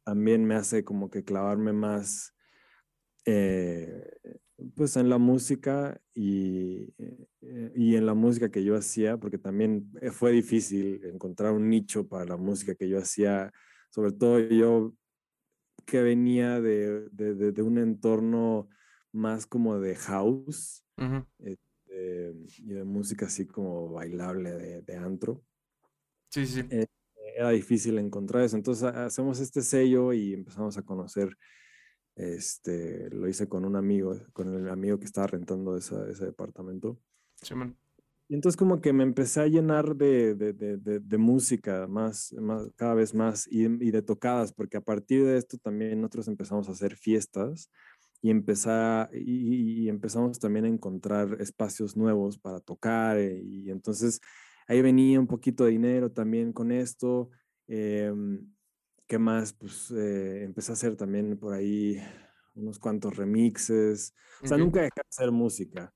[0.10, 2.34] también me hace como que clavarme más
[3.26, 4.04] eh,
[4.76, 6.94] pues en la música y,
[7.42, 11.70] eh, y en la música que yo hacía, porque también eh, fue difícil encontrar un
[11.70, 13.52] nicho para la música que yo hacía,
[13.92, 14.96] sobre todo yo
[15.86, 18.70] que venía de, de- de- de un entorno
[19.12, 25.46] más como de house ujú, este, y de música así como bailable de, de antro
[26.30, 26.64] sí, sí.
[26.70, 26.86] eh,
[27.40, 28.58] era difícil encontrar eso.
[28.58, 31.36] Entonces ha- hacemos este sello y empezamos a conocer,
[32.16, 37.00] este, lo hice con un amigo, con el amigo que estaba rentando esa- ese departamento.
[37.42, 37.76] sí, man.
[38.28, 42.70] y entonces como que me empecé a llenar de, de, de, de música más, más,
[42.76, 46.70] cada vez más y, y, de tocadas, porque a partir de esto también nosotros empezamos
[46.70, 47.72] a hacer fiestas
[48.22, 54.22] y, empezar, y, y empezamos también a encontrar espacios nuevos para tocar eh, y entonces
[54.70, 57.32] ahí venía un poquito de dinero también con esto.
[57.68, 58.14] Eh,
[59.08, 59.52] ¿Qué más?
[59.52, 61.98] Pues eh, empecé a hacer también por ahí
[62.54, 64.14] unos cuantos remixes.
[64.44, 65.92] O sea, nunca dejé de hacer música.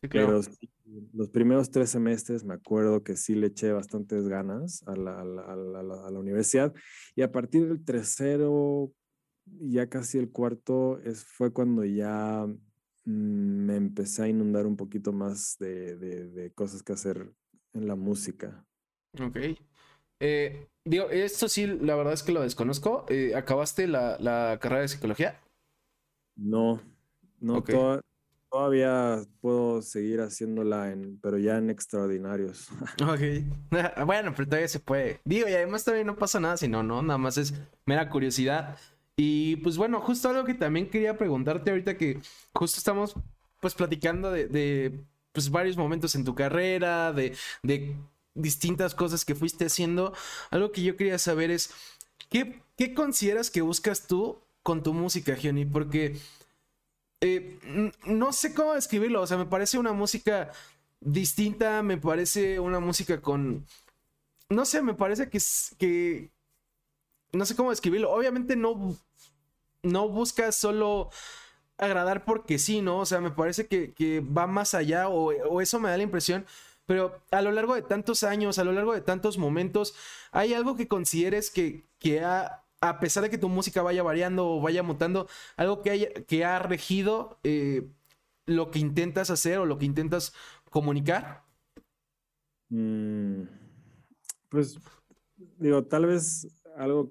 [0.00, 0.40] Pero
[1.12, 5.24] los primeros tres semestres me acuerdo que sí le eché bastantes ganas a la, a,
[5.24, 6.72] la, a, la, a la, universidad.
[7.16, 8.92] Y a partir del tercero,
[9.46, 15.12] ya casi el cuarto, es, fue cuando ya mm, me empecé a inundar un poquito
[15.12, 17.32] más de, de, de cosas que hacer
[17.78, 18.64] en la música.
[19.20, 19.38] Ok.
[20.20, 23.06] Eh, digo, esto sí, la verdad es que lo desconozco.
[23.08, 25.40] Eh, ¿Acabaste la, la, carrera de psicología?
[26.36, 26.80] No,
[27.40, 27.74] no, okay.
[27.74, 28.02] toda,
[28.50, 32.68] Todavía puedo seguir haciéndola, en, pero ya en extraordinarios.
[33.02, 33.20] Ok.
[34.06, 35.20] bueno, pero todavía se puede.
[35.24, 38.78] Digo, y además todavía no pasa nada, sino, no, nada más es mera curiosidad.
[39.16, 42.20] Y pues bueno, justo algo que también quería preguntarte ahorita que
[42.54, 43.14] justo estamos
[43.60, 45.04] pues platicando de, de
[45.38, 47.94] pues varios momentos en tu carrera, de, de
[48.34, 50.12] distintas cosas que fuiste haciendo.
[50.50, 51.70] Algo que yo quería saber es,
[52.28, 55.64] ¿qué, qué consideras que buscas tú con tu música, Gioni?
[55.64, 56.18] Porque
[57.20, 57.56] eh,
[58.04, 60.50] no sé cómo describirlo, o sea, me parece una música
[61.00, 63.64] distinta, me parece una música con...
[64.48, 65.38] No sé, me parece que...
[65.78, 66.32] que
[67.30, 68.10] no sé cómo describirlo.
[68.10, 68.98] Obviamente no,
[69.84, 71.10] no buscas solo
[71.78, 72.98] agradar porque sí, ¿no?
[73.00, 76.02] O sea, me parece que, que va más allá o, o, eso me da la
[76.02, 76.44] impresión.
[76.86, 79.94] Pero a lo largo de tantos años, a lo largo de tantos momentos,
[80.32, 84.48] ¿hay algo que consideres que, que ha a pesar de que tu música vaya variando
[84.48, 87.88] o vaya mutando, algo que, haya, que ha regido eh,
[88.46, 90.32] lo que intentas hacer o lo que intentas
[90.70, 91.42] comunicar?
[92.68, 93.42] Mm,
[94.48, 94.78] pues,
[95.58, 97.10] digo, tal vez algo...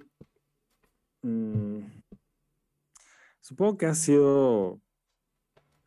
[1.23, 1.96] Mm,
[3.47, 4.81] supongo que ha sido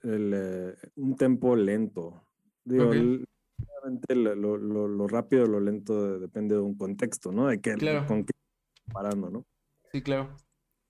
[0.03, 2.25] el, eh, un tempo lento.
[2.64, 3.23] Digo, okay.
[4.09, 7.49] lo, lo, lo, rápido o lo lento depende de un contexto, ¿no?
[7.49, 8.07] De que, claro.
[8.07, 8.33] con qué
[8.90, 9.46] parando, ¿no?
[9.92, 10.35] Sí, claro.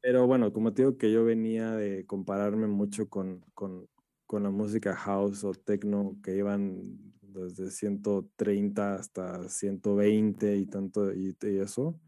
[0.01, 3.89] Pero bueno, como te digo que yo venía de compararme mucho con, con,
[4.27, 11.37] con la música house o techno que iban desde 130 hasta 120 y tanto y,
[11.43, 11.99] y, eso.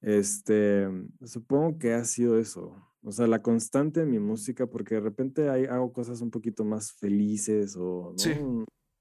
[0.00, 0.88] Este,
[1.22, 2.93] supongo que ha sido eso.
[3.04, 6.64] O sea, la constante en mi música, porque de repente hay, hago cosas un poquito
[6.64, 8.18] más felices o ¿no?
[8.18, 8.30] sí.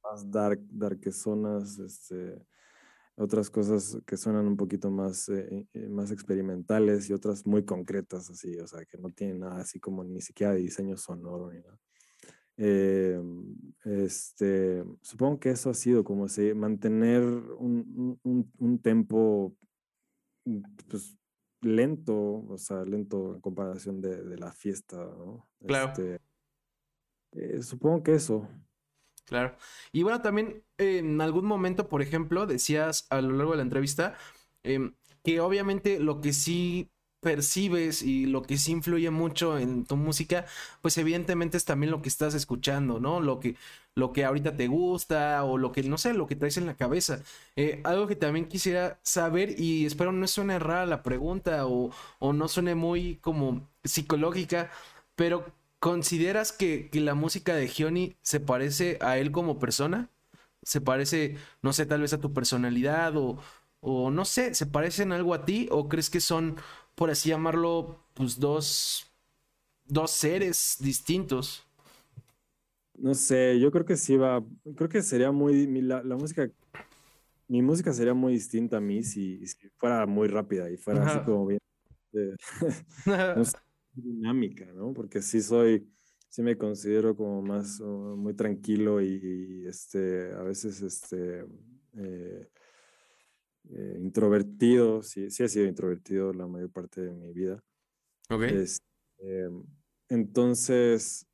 [0.04, 2.38] más dark, darkezonas, este,
[3.16, 8.60] otras cosas que suenan un poquito más, eh, más experimentales y otras muy concretas, así,
[8.60, 11.80] o sea, que no tienen nada así como ni siquiera de diseño sonoro ni nada.
[12.58, 13.20] Eh,
[13.86, 19.56] este, supongo que eso ha sido como si mantener un, un, un tempo
[20.90, 21.18] pues,
[21.64, 25.48] lento, o sea, lento en comparación de, de la fiesta, ¿no?
[25.66, 25.90] Claro.
[25.90, 26.20] Este,
[27.34, 28.48] eh, supongo que eso.
[29.26, 29.56] Claro.
[29.92, 33.64] Y bueno, también eh, en algún momento, por ejemplo, decías a lo largo de la
[33.64, 34.16] entrevista
[34.64, 34.92] eh,
[35.24, 36.92] que obviamente lo que sí
[37.24, 40.46] percibes y lo que sí influye mucho en tu música,
[40.82, 43.20] pues evidentemente es también lo que estás escuchando, ¿no?
[43.22, 43.56] Lo que,
[43.96, 46.76] lo que ahorita te gusta o lo que, no sé, lo que traes en la
[46.76, 47.24] cabeza.
[47.56, 52.34] Eh, algo que también quisiera saber y espero no suene rara la pregunta o, o
[52.34, 54.70] no suene muy como psicológica,
[55.16, 55.46] pero
[55.84, 60.10] ¿Consideras que, que, la música de Gioni se parece a él como persona?
[60.62, 63.38] ¿Se parece, no sé, tal vez a tu personalidad o,
[63.82, 65.68] o no sé, se parecen algo a ti?
[65.72, 66.56] ¿O crees que son,
[66.96, 69.12] por así llamarlo, pues dos,
[69.86, 71.66] dos seres distintos?
[72.96, 74.44] No sé, yo creo que sí va,
[74.76, 76.50] creo que sería muy, la, la música,
[77.48, 81.16] mi música sería muy distinta a mí si, si fuera muy rápida y fuera Ajá.
[81.16, 81.60] así como bien...
[82.14, 82.36] Eh,
[83.38, 83.58] no sé
[83.96, 84.94] dinámica, ¿no?
[84.94, 85.88] Porque sí soy,
[86.30, 89.20] sí me considero como más uh, muy tranquilo y,
[89.64, 91.46] y, este, a veces este,
[91.98, 92.50] eh,
[93.70, 97.64] eh, introvertido, sí, sí he sido introvertido la mayor parte de mi vida.
[98.30, 98.44] Ok.
[98.44, 99.50] Este,
[100.10, 101.28] entonces,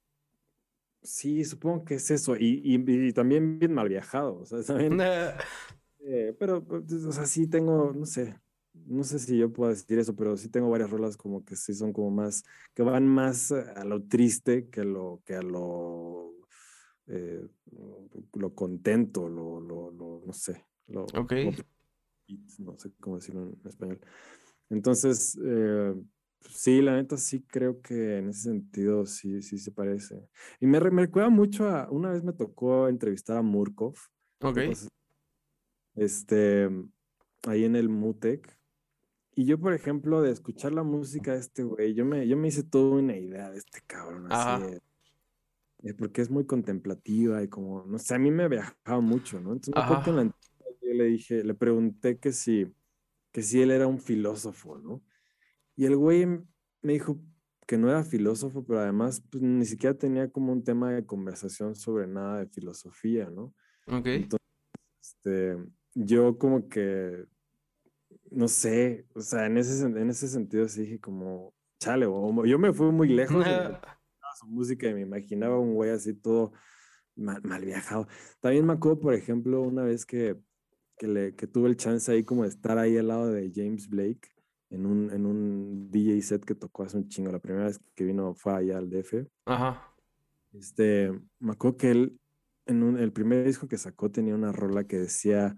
[1.02, 2.36] sí, supongo que es eso.
[2.36, 5.00] Y, y, y también bien mal viajado, o sea, también...
[6.00, 8.40] eh, pero, pues, o sea, sí tengo, no sé,
[8.74, 11.74] no sé si yo puedo decir eso, pero sí tengo varias rolas como que sí
[11.74, 16.34] son como más, que van más a lo triste que, lo, que a lo,
[17.08, 17.48] eh,
[18.34, 20.66] lo contento, lo, lo, lo, no sé.
[20.88, 21.34] Lo, ok.
[22.60, 24.00] No sé cómo decirlo en español.
[24.70, 25.94] Entonces, eh,
[26.42, 30.28] sí, la neta sí creo que en ese sentido sí, sí se parece.
[30.60, 33.96] Y me, me recuerda mucho a, una vez me tocó entrevistar a Murkov,
[34.42, 34.60] Ok.
[35.96, 36.70] Este,
[37.46, 38.58] ahí en el Mutec.
[39.36, 42.48] Y yo, por ejemplo, de escuchar la música de este güey, yo me, yo me
[42.48, 44.80] hice toda una idea de este cabrón, así,
[45.84, 49.54] eh, porque es muy contemplativa y como, no sé, a mí me viajaba mucho, ¿no?
[49.54, 50.22] Entonces me acuerdo que en la
[51.00, 52.74] le dije, le pregunté que si,
[53.32, 55.04] que si él era un filósofo, ¿no?
[55.76, 57.20] Y el güey me dijo
[57.68, 61.76] que no era filósofo, pero además pues, ni siquiera tenía como un tema de conversación
[61.76, 63.56] sobre nada de filosofía, ¿no?
[63.88, 64.08] Ok.
[64.08, 64.48] Entonces,
[65.02, 65.58] este,
[65.96, 67.26] yo como que,
[68.32, 72.60] no sé, o sea, en ese, en ese sentido sí dije como, chale, o- yo
[72.60, 73.54] me fui muy lejos de
[74.40, 76.54] su música y me imaginaba un güey así todo
[77.16, 78.08] mal, mal viajado.
[78.42, 80.38] También me acuerdo, por ejemplo, una vez que,
[81.00, 83.88] que, le, que tuve el chance ahí como de estar ahí al lado de James
[83.90, 84.30] Blake
[84.70, 87.32] en un, en un DJ set que tocó hace un chingo.
[87.32, 89.26] La primera vez que vino fue allá al DF.
[89.46, 89.96] Ajá.
[90.54, 92.20] Este, me acuerdo que él,
[92.66, 95.56] en un- el primer disco que sacó tenía una rola que decía,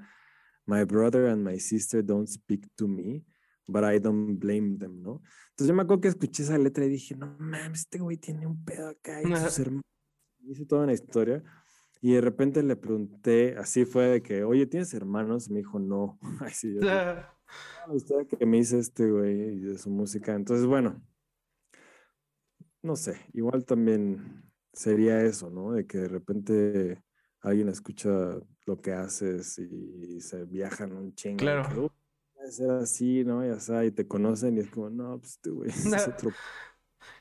[0.67, 3.25] My brother and my sister don't speak to me,
[3.67, 5.21] but I don't blame them, ¿no?
[5.49, 8.45] Entonces yo me acuerdo que escuché esa letra y dije, no mames, este güey tiene
[8.45, 9.25] un pedo acá y sus
[9.59, 9.83] hermanos.
[10.43, 11.43] Hice toda una historia.
[12.03, 15.47] Y de repente le pregunté, así fue de que, oye, ¿tienes hermanos?
[15.47, 16.17] Y me dijo, no.
[16.41, 17.35] Ay, sí, yo, "Ah,
[17.87, 20.33] la historia que me hice este güey y de su música.
[20.33, 21.01] Entonces, bueno,
[22.81, 24.43] no sé, igual también
[24.73, 25.73] sería eso, ¿no?
[25.73, 27.03] De que de repente
[27.41, 28.09] alguien escucha
[28.65, 31.37] lo que haces y se viajan un chingo.
[31.37, 31.69] Claro.
[31.69, 31.89] que, "Uh,
[32.35, 33.45] puede ser así, ¿no?
[33.45, 35.69] Ya sabes, y te conocen y es como, no, pues este güey
[36.03, 36.31] es otro.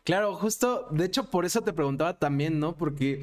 [0.04, 2.76] Claro, justo, de hecho, por eso te preguntaba también, ¿no?
[2.76, 3.22] Porque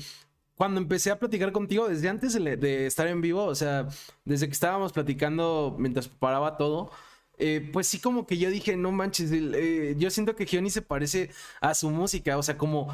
[0.58, 3.88] cuando empecé a platicar contigo, desde antes de, estar en vivo, o sea,
[4.26, 6.92] desde que estábamos platicando mientras preparaba todo,
[7.38, 10.82] eh, pues sí como que yo dije, no manches, eh, yo siento que Gioni se
[10.82, 11.30] parece
[11.62, 12.90] a su música, o sea, como...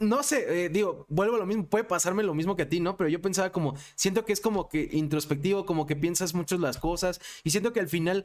[0.00, 2.78] No sé, eh, digo, vuelvo a lo mismo, puede pasarme lo mismo que a ti,
[2.78, 2.96] ¿no?
[2.96, 6.78] Pero yo pensaba como, siento que es como que introspectivo, como que piensas mucho las
[6.78, 8.24] cosas y siento que al final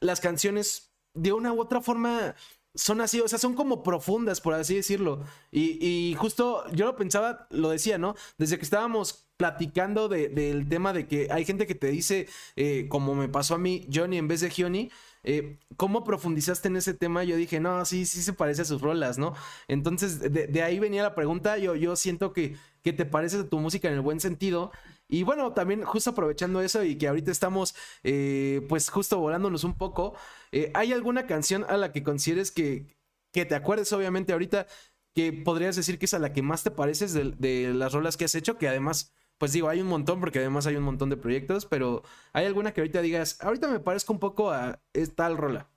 [0.00, 2.34] las canciones de una u otra forma
[2.74, 5.24] son así, o sea, son como profundas, por así decirlo.
[5.50, 8.14] Y, y justo yo lo pensaba, lo decía, ¿no?
[8.38, 12.86] Desde que estábamos platicando de- del tema de que hay gente que te dice, eh,
[12.88, 14.90] como me pasó a mí, Johnny en vez de Gioni,
[15.24, 17.24] eh, ¿cómo profundizaste en ese tema?
[17.24, 19.34] Yo dije, no, sí, sí se parece a sus rolas, ¿no?
[19.68, 23.48] Entonces, de, de ahí venía la pregunta, yo, yo siento que, que te pareces a
[23.48, 24.72] tu música en el buen sentido.
[25.10, 29.76] Y bueno, también justo aprovechando eso y que ahorita estamos, eh, pues justo volándonos un
[29.76, 30.14] poco,
[30.52, 32.96] eh, ¿hay alguna canción a la que consideres que,
[33.32, 34.66] que te acuerdes, obviamente, ahorita,
[35.14, 38.24] que podrías decir que es a la que más te pareces de, las rolas que
[38.24, 38.56] has hecho?
[38.56, 42.02] Que además, pues digo, hay un montón, porque además hay un montón de proyectos, pero
[42.32, 44.80] ¿hay alguna que ahorita digas, ahorita me parezco un poco a
[45.16, 45.68] tal rola?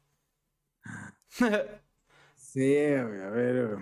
[2.35, 3.77] Sí, a ver.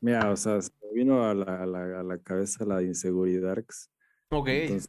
[0.00, 3.64] Mira, o sea, se me vino a la, a la, a la cabeza la inseguridad.
[4.30, 4.48] Ok.
[4.48, 4.88] Entonces,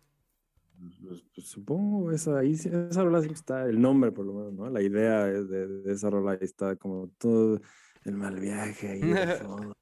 [1.02, 4.70] pues, pues, supongo esa, ahí, esa rola sí está, el nombre por lo menos, ¿no?
[4.70, 7.60] La idea de, de- esa rola ahí está como todo
[8.06, 9.74] el mal viaje ahí de fondo.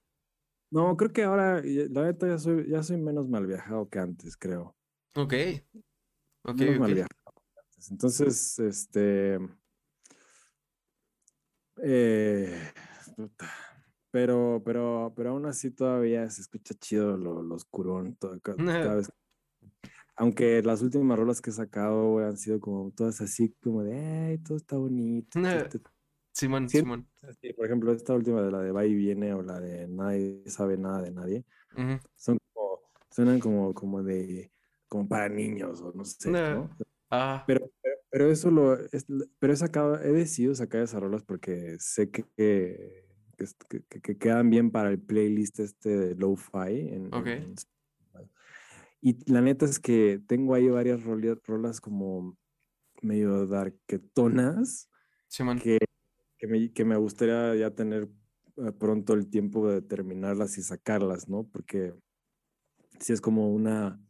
[0.70, 4.36] No, creo que ahora, la neta, ya soy, ya soy menos mal viajado que antes,
[4.36, 4.76] creo.
[5.16, 5.34] ok.
[6.44, 6.96] Ok, Menos mal ok.
[6.96, 7.92] viajado que antes.
[7.92, 9.40] Entonces, este.
[11.84, 12.72] eh.
[14.12, 18.96] Pero, pero, pero aún así todavía se escucha chido lo, lo oscurón todo- ca- cada
[18.96, 19.12] vez.
[20.18, 23.96] Aunque las últimas rolas que he sacado, güey, han sido como todas así, como de,
[23.96, 25.40] ay, todo está bonito.
[25.40, 25.92] todo está
[26.34, 26.80] Simón, Sí.
[26.80, 27.08] Simón.
[27.42, 30.44] Sí, por ejemplo, esta última de la de Va y Viene o la de Nadie
[30.48, 31.46] sabe nada de nadie,
[31.76, 32.00] Ujú.
[32.16, 32.80] son como,
[33.12, 34.52] suenan como, como de,
[34.88, 36.70] como para niños o no sé, ¿no?
[37.10, 39.06] Ah, Pero, pero, pero eso lo, es,
[39.40, 43.06] pero he sacado, he decidido sacar esas rolas porque sé que, que,
[43.38, 47.28] que, que- que- que quedan bien para el playlist este de Lo-Fi en, Ok.
[47.28, 47.56] en.
[49.02, 52.38] Y la neta es que tengo ahí varias rolas como
[53.02, 54.90] medio darketonas
[55.28, 55.60] Simón.
[55.60, 55.78] que,
[56.38, 58.10] que, me, que me gustaría ya tener
[58.58, 61.44] eh, pronto el tiempo de terminarlas y sacarlas, ¿no?
[61.44, 61.94] Porque
[63.00, 64.02] sí es como una,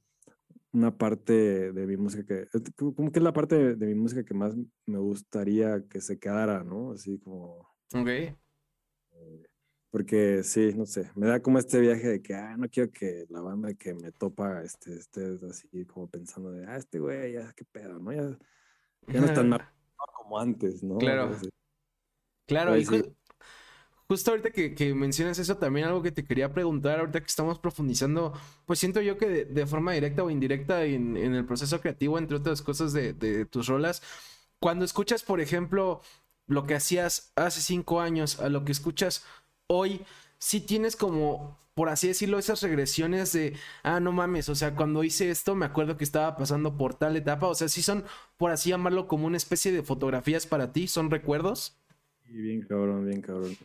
[0.72, 3.86] una parte de mi música que, es como como que es la parte de, de
[3.88, 6.92] mi música que más me gustaría que se quedara, ¿no?
[6.94, 8.38] Así como, Ok.
[9.98, 13.26] Porque sí, no sé, me da como este viaje de que, ah, no quiero que
[13.30, 17.52] la banda que me topa este, esté así como pensando de, ah, este güey, ya,
[17.54, 18.14] qué pedo, ¿no?
[18.14, 18.38] Ya,
[19.08, 19.62] ya no es tan mal
[20.18, 20.98] como antes, ¿no?
[21.00, 21.24] Claro.
[21.24, 21.50] Así.
[22.46, 23.04] Claro, Pues y sí.
[24.08, 27.60] justo ahorita que, que mencionas eso, también algo que te quería preguntar, ahorita que estamos
[27.60, 28.34] profundizando,
[28.66, 32.18] pues siento yo que de, de forma directa o indirecta en, en el proceso creativo,
[32.18, 34.02] entre otras cosas de, de tus rolas,
[34.60, 36.02] cuando escuchas, por ejemplo,
[36.48, 39.26] lo que hacías hace cinco años a lo que escuchas
[39.68, 40.02] hoy,
[40.40, 43.54] sí tienes como por así decirlo, esas regresiones de,
[43.84, 47.16] ah, no mames, o sea, cuando hice esto me acuerdo que estaba pasando por tal
[47.16, 48.04] etapa, o sea, sí son,
[48.36, 51.80] por así llamarlo, como una especie de fotografías para ti, son recuerdos.
[52.26, 53.56] Sí, bien cabrón, bien cabrón.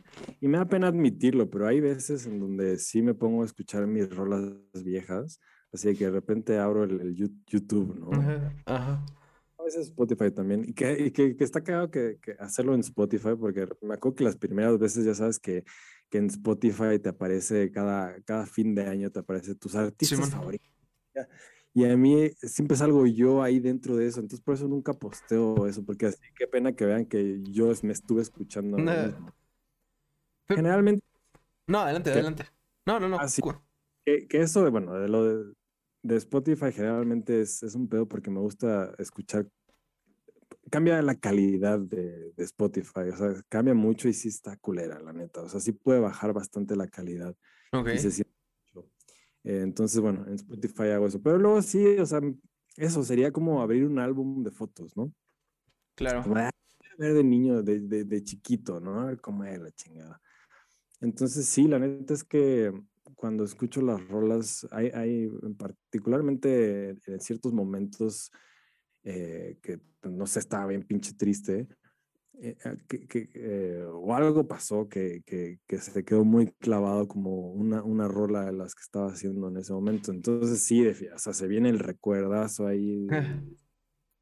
[0.43, 3.87] Y me da pena admitirlo, pero hay veces en donde sí me pongo a escuchar
[3.87, 4.43] mis rolas
[4.85, 5.41] viejas,
[5.73, 8.11] así que de repente abro el, YouTube, ¿no?
[8.67, 9.07] Ajá.
[9.63, 13.69] A veces Spotify también, y que, que, está cagado que, que, hacerlo en Spotify, porque
[13.81, 15.65] me acuerdo que las primeras veces ya sabes que
[16.13, 20.69] que en Spotify te aparece cada, cada fin de año, te aparece tus artistas favoritos.
[21.73, 25.67] Y a mí siempre salgo yo ahí dentro de eso, entonces por eso nunca posteo
[25.67, 28.77] eso, porque así qué pena que vean que yo me estuve escuchando.
[30.47, 31.03] Generalmente.
[31.67, 32.45] No, adelante, adelante.
[32.85, 33.19] No, no, no.
[33.19, 33.41] Así,
[34.05, 35.55] que, que, eso, bueno, de lo de,
[36.03, 39.47] de Spotify generalmente es, es, un pedo porque me gusta escuchar
[40.73, 45.43] cambia la calidad de, Spotify, o sea, cambia mucho y sí está culera, la neta.
[45.43, 47.37] O sea, sí puede bajar bastante la calidad.
[47.73, 47.89] Ok.
[49.45, 51.23] entonces, bueno, en Spotify hago eso.
[51.23, 52.21] Pero luego sí, o sea,
[52.77, 55.13] eso sería como abrir un álbum de fotos, ¿no?
[55.95, 56.23] Claro.
[56.23, 56.51] Como, ah,
[56.99, 59.01] ver de niño, de, de, chiquito, ¿no?
[59.01, 60.21] A ver cómo es la chingada.
[61.01, 62.73] Entonces, sí, la neta es que
[63.15, 68.31] cuando escucho las rolas, hay, hay particularmente en ciertos momentos
[69.05, 71.69] eh, que no sé, estaba bien pinche triste,
[72.41, 77.83] eh, ah, que, eh, o algo pasó que, que, se quedó muy clavado como una,
[77.83, 80.11] una rola de las que estaba haciendo en ese momento.
[80.11, 83.07] Entonces sí, o sea, se viene el recuerdazo ahí.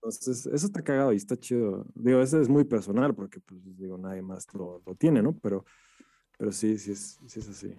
[0.02, 1.86] Entonces, eso está cagado y está chido.
[1.94, 5.38] Digo, eso es muy personal porque, pues, digo, nadie más lo, lo tiene, ¿no?
[5.38, 5.66] Pero,
[6.38, 7.74] pero sí, sí es, sí es así.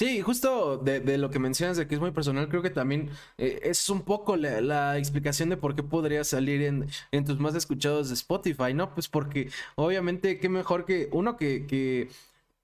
[0.00, 3.60] Sí, justo de, lo que mencionas de que es muy personal, creo que también eh,
[3.64, 8.08] es un poco la, explicación de por qué podría salir en, en, tus más escuchados
[8.08, 8.94] de Spotify, ¿no?
[8.94, 12.08] Pues porque obviamente qué mejor que uno que, que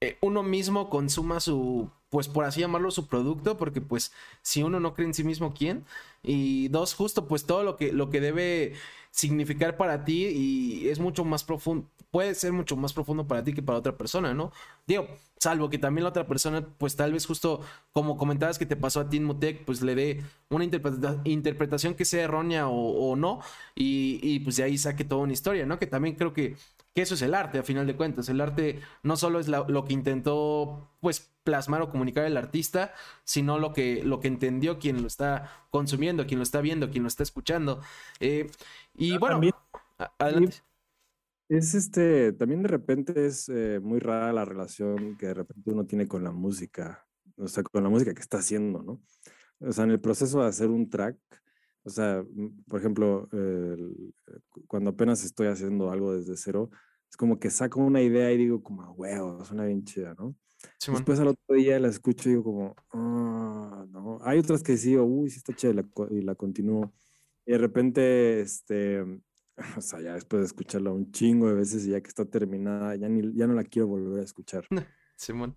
[0.00, 4.80] eh, uno mismo consuma su, pues por así llamarlo, su producto, porque pues si uno
[4.80, 5.84] no cree en sí mismo, ¿quién?
[6.22, 8.74] Y dos, justo pues todo lo que, lo que debe
[9.10, 13.54] significar para ti y es mucho más profundo, puede ser mucho más profundo para ti
[13.54, 14.52] que para otra persona, ¿no?
[14.86, 15.06] Digo,
[15.38, 17.60] salvo que también la otra persona, pues tal vez justo
[17.92, 20.64] como comentabas que te pasó a ti Mutec, pues le dé una
[21.24, 23.40] interpretación que sea errónea o, no,
[23.74, 25.78] y, y, pues de ahí saque toda una historia, ¿no?
[25.78, 26.56] Que también creo que,
[26.96, 28.30] que eso es el arte, a final de cuentas.
[28.30, 33.58] El arte no solo es lo que intentó, pues, plasmar o comunicar el artista, sino
[33.58, 37.08] lo que, lo que entendió quien lo está consumiendo, quien lo está viendo, quien lo
[37.08, 37.82] está escuchando.
[38.18, 38.50] Eh,
[38.94, 39.42] y bueno,
[40.16, 40.56] adelante.
[41.50, 45.84] Es este, también de repente es eh, muy rara la relación que de repente uno
[45.84, 49.02] tiene con la música, o sea, con la música que está haciendo, ¿no?
[49.60, 51.18] O sea, en el proceso de hacer un track,
[51.82, 52.24] o sea,
[52.66, 53.28] por ejemplo,
[54.66, 56.70] cuando apenas estoy haciendo algo desde cero,
[57.10, 60.34] es como que saco una idea y digo como, huevo, suena bien chida, ¿no?
[60.86, 64.18] Después al otro día la escucho y digo como, ah, no.
[64.22, 65.72] Hay otras que sí, uy, sí está chida
[66.10, 66.92] y la, continúo.
[67.44, 71.90] Y de repente, este, o sea, ya después de escucharla un chingo de veces y
[71.90, 74.66] ya que está terminada, ya, ni, ya no la quiero volver a escuchar.
[75.16, 75.56] Simón.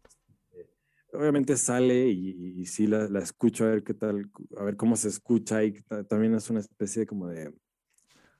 [0.51, 0.69] Este,
[1.13, 5.09] obviamente sale y, sí la, la, escucho a ver qué tal, a ver cómo se
[5.09, 5.73] escucha y
[6.07, 7.53] también es una especie como de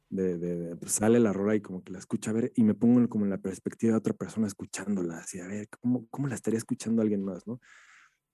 [0.10, 2.74] de, de, pues sale la rola y como que la escucha a ver y me
[2.74, 6.36] pongo como en la perspectiva de otra persona escuchándola, así a ver, ¿cómo, cómo la
[6.36, 7.60] estaría escuchando alguien más, no?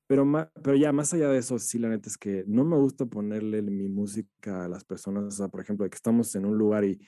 [0.07, 0.25] Pero,
[0.63, 3.61] pero ya más allá de eso, sí, la neta es que no me gusta ponerle
[3.63, 6.85] mi música a las personas, o sea, por ejemplo, de que estamos en un lugar
[6.85, 6.99] y,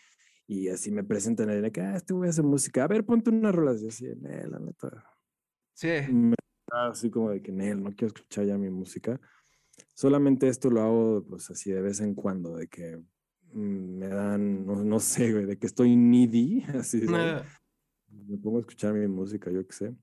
[0.48, 3.06] y así me presentan y de que, ah, este voy a hacer música, a ver,
[3.06, 5.06] ponte una rola, así, así, la neta.
[5.74, 5.90] Sí.
[6.72, 9.22] así como de que, Nel, no quiero escuchar ya mi música.
[9.94, 13.00] Solamente esto lo hago, pues así de vez en cuando, de que
[13.54, 17.02] me dan, no, sé, güey, de que estoy needy, así.
[17.02, 19.96] Me pongo a escuchar mi música, yo qué sé.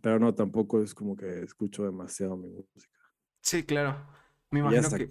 [0.00, 2.98] Pero no, tampoco es como que escucho demasiado mi música.
[3.40, 3.96] Sí, claro.
[4.50, 5.10] Me imagino que,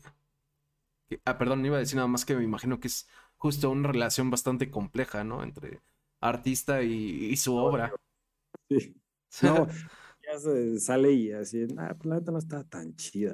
[1.25, 3.07] Ah, perdón, iba a decir nada más que me imagino que es
[3.37, 5.43] justo una relación bastante compleja, ¿no?
[5.43, 5.81] Entre
[6.19, 7.93] artista y, su obra.
[8.69, 8.95] Sí.
[9.43, 9.67] No,
[10.25, 13.31] ya se sale y así, ah, pues la neta no está tan chida.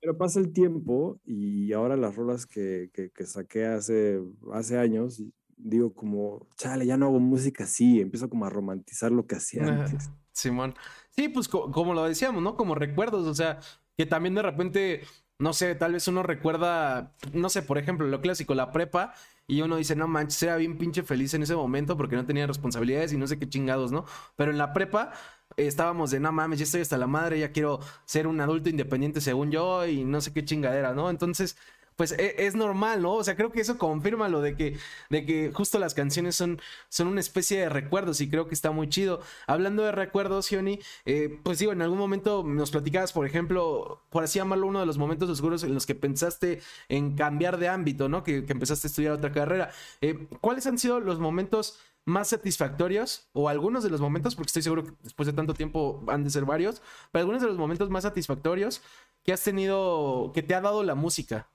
[0.00, 4.20] Pero pasa el tiempo y ahora las rolas que, que, saqué hace,
[4.52, 5.22] hace años,
[5.56, 9.64] digo como, chale, ya no hago música así, empiezo como a romantizar lo que hacía
[9.64, 10.10] antes.
[10.32, 10.74] Simón.
[11.10, 12.56] Sí, pues como lo decíamos, ¿no?
[12.56, 13.58] Como recuerdos, o sea,
[13.96, 15.00] que también de repente,
[15.38, 19.14] no sé, tal vez uno recuerda, no sé, por ejemplo, lo clásico, la prepa,
[19.48, 22.46] y uno dice, no manches, era bien pinche feliz en ese momento porque no tenía
[22.46, 24.04] responsabilidades y no sé qué chingados, ¿no?
[24.36, 25.12] Pero en la prepa
[25.56, 29.20] estábamos de, no mames, ya estoy hasta la madre, ya quiero ser un adulto independiente
[29.22, 31.10] según yo y no sé qué chingadera, ¿no?
[31.10, 31.56] Entonces,
[31.98, 33.14] pues e, es, normal, ¿no?
[33.14, 34.78] O sea, creo que eso confirma lo de que,
[35.10, 38.70] de que justo las canciones son, son una especie de recuerdos y creo que está
[38.70, 39.20] muy chido.
[39.48, 44.22] Hablando de recuerdos, Gioni, eh, pues digo, en algún momento nos platicabas, por ejemplo, por
[44.22, 48.08] así llamarlo, uno de los momentos oscuros en los que pensaste en cambiar de ámbito,
[48.08, 48.22] ¿no?
[48.22, 49.72] Que, empezaste a estudiar otra carrera.
[50.00, 54.62] Eh, ¿Cuáles han sido los momentos más satisfactorios o algunos de los momentos, porque estoy
[54.62, 56.80] seguro que después de tanto tiempo han de ser varios,
[57.10, 58.82] pero algunos de los momentos más satisfactorios
[59.24, 61.48] que has tenido, que te ha dado la música?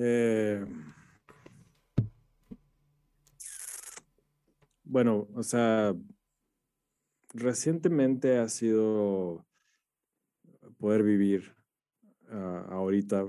[0.00, 0.64] Eh,
[4.84, 5.92] bueno, o sea,
[7.34, 9.44] recientemente ha sido
[10.78, 11.52] poder vivir
[12.30, 13.26] ah, ahorita,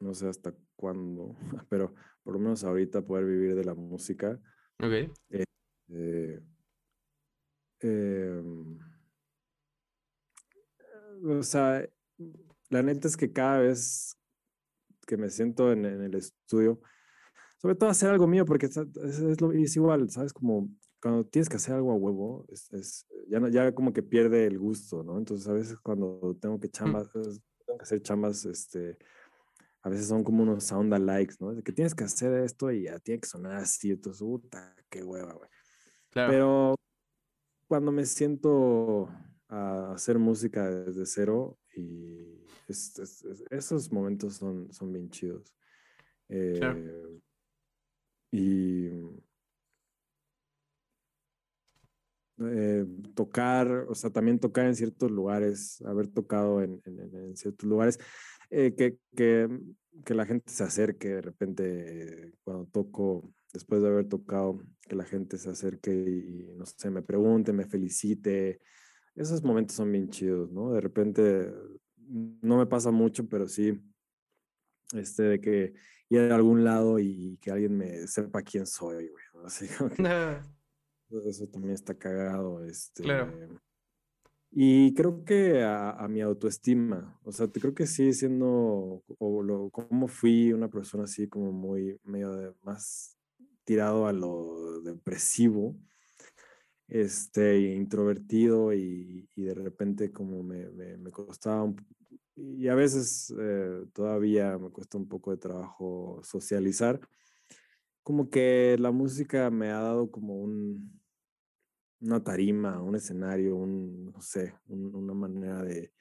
[0.00, 1.34] no sé hasta cuándo,
[1.70, 4.38] pero por lo menos ahorita poder vivir de la música.
[4.82, 5.10] Ok.
[5.30, 6.42] Este,
[7.80, 8.78] em,
[11.24, 11.88] o sea,
[12.68, 14.18] la neta es que cada vez
[15.06, 16.80] que me siento en, el estudio,
[17.58, 20.32] sobre todo hacer algo mío, porque es, es, igual, ¿sabes?
[20.32, 20.68] Como
[21.00, 25.02] cuando tienes que hacer algo a huevo, es, ya, ya como que pierde el gusto,
[25.02, 25.18] ¿no?
[25.18, 28.98] Entonces a veces cuando tengo que chambas, tengo que hacer chambas, este,
[29.82, 31.54] a veces son como unos sound likes, ¿no?
[31.54, 35.02] De que tienes que hacer esto y ya tiene que sonar así, entonces, puta, qué
[35.02, 35.50] hueva, güey.
[36.10, 36.30] Claro.
[36.30, 36.74] Pero
[37.66, 39.08] cuando me siento
[39.48, 42.31] a hacer música desde cero y
[43.50, 45.54] esos momentos son, son bien chidos.
[46.28, 46.60] Eh,
[48.30, 48.88] y
[52.38, 57.98] eh, tocar, o sea, también tocar en ciertos lugares, haber tocado en, en, ciertos lugares,
[58.50, 59.48] eh, que, que,
[60.04, 65.04] que, la gente se acerque de repente cuando toco, después de haber tocado, que la
[65.04, 68.60] gente se acerque y, no sé, me pregunte, me felicite.
[69.14, 70.72] Esos momentos son bien chidos, ¿no?
[70.72, 71.52] De repente
[72.12, 73.80] no me pasa mucho, pero sí,
[74.94, 75.74] este, de que
[76.08, 79.24] ir a algún lado y que alguien me sepa quién soy, güey.
[79.44, 79.66] Así
[81.26, 83.02] eso también está cagado, este.
[83.02, 83.32] Claro.
[84.54, 90.08] Y creo que a, mi autoestima, o sea, creo que sí siendo, o lo, como
[90.08, 93.16] fui una persona así como muy, medio de, más
[93.64, 95.74] tirado a lo depresivo,
[96.92, 101.76] este, introvertido y, y de repente como me, me, me costaba un,
[102.36, 107.00] y a veces eh, todavía me cuesta un poco de trabajo socializar,
[108.02, 111.00] como que la música me ha dado como un,
[112.00, 115.94] una tarima, un escenario, un, no sé, una manera de,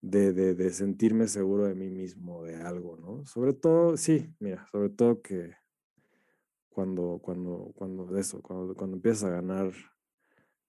[0.00, 3.26] de, de, sentirme seguro de mí mismo, de algo, ¿no?
[3.26, 5.52] Sobre todo, sí, mira, sobre todo que
[6.70, 9.72] cuando, cuando, cuando de eso, cuando, cuando empiezas a ganar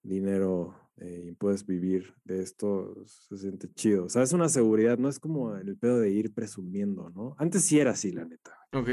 [0.07, 4.05] dinero eh, y puedes vivir de esto, se siente chido.
[4.05, 7.35] O sea, es una seguridad, no es como el pedo de ir presumiendo, ¿no?
[7.37, 8.57] Antes sí era así, la neta.
[8.73, 8.89] Ok.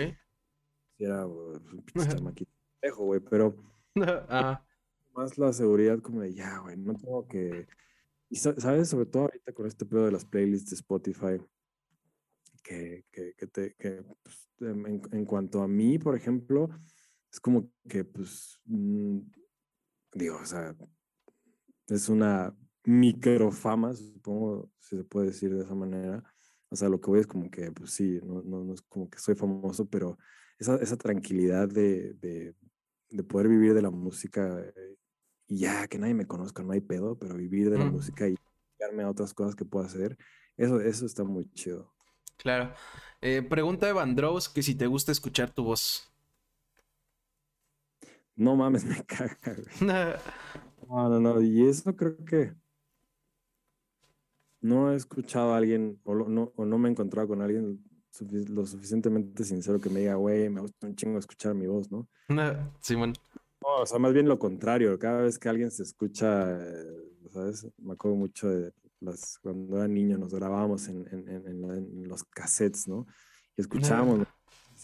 [0.96, 2.52] Sí era pues, un pinche chamaquito
[2.96, 3.56] güey, pero...
[5.14, 7.68] Más la seguridad como de, ya, güey, no tengo que...
[8.28, 11.40] Y sabes, sobre todo ahorita con este pedo de las playlists de Spotify,
[12.64, 13.74] que, que, que te...
[13.76, 16.68] Que, pues, en, en, cuanto a mí, por ejemplo,
[17.30, 18.60] es como que, pues...
[18.64, 19.20] Mm,
[20.14, 20.74] digo, o sea,
[21.88, 22.54] es una
[22.84, 26.22] microfama, supongo si se puede decir de esa manera.
[26.70, 29.08] O sea, lo que voy es como que, pues sí, no, no, no es como
[29.08, 30.18] que soy famoso, pero
[30.58, 32.54] esa, esa tranquilidad de, de,
[33.10, 34.96] de, poder vivir de la música eh,
[35.46, 38.34] y ya, que nadie me conozca, no hay pedo, pero vivir de la música y
[38.78, 40.16] darme a otras cosas que puedo hacer,
[40.56, 41.92] eso, eso está muy chido.
[42.36, 42.74] Claro.
[43.20, 46.12] Eh, pregunta Evan Drows que si te gusta escuchar tu voz.
[48.36, 49.38] No mames, me caga.
[50.88, 51.40] No, no, no.
[51.40, 52.54] Y eso creo que
[54.60, 57.84] no he escuchado a alguien o, no, o no me he encontrado con alguien
[58.48, 62.08] lo suficientemente sincero que me diga, güey, me gusta un chingo escuchar mi voz, ¿no?
[62.80, 63.12] Simón.
[63.60, 64.98] No, o sea, más bien lo contrario.
[64.98, 67.66] Cada vez que alguien se escucha, eh, ¿sabes?
[67.78, 72.86] Me acuerdo mucho de las, cuando era niño, nos grabábamos en, en, en, los cassettes,
[72.86, 73.06] ¿no?
[73.56, 74.26] Y escuchábamos.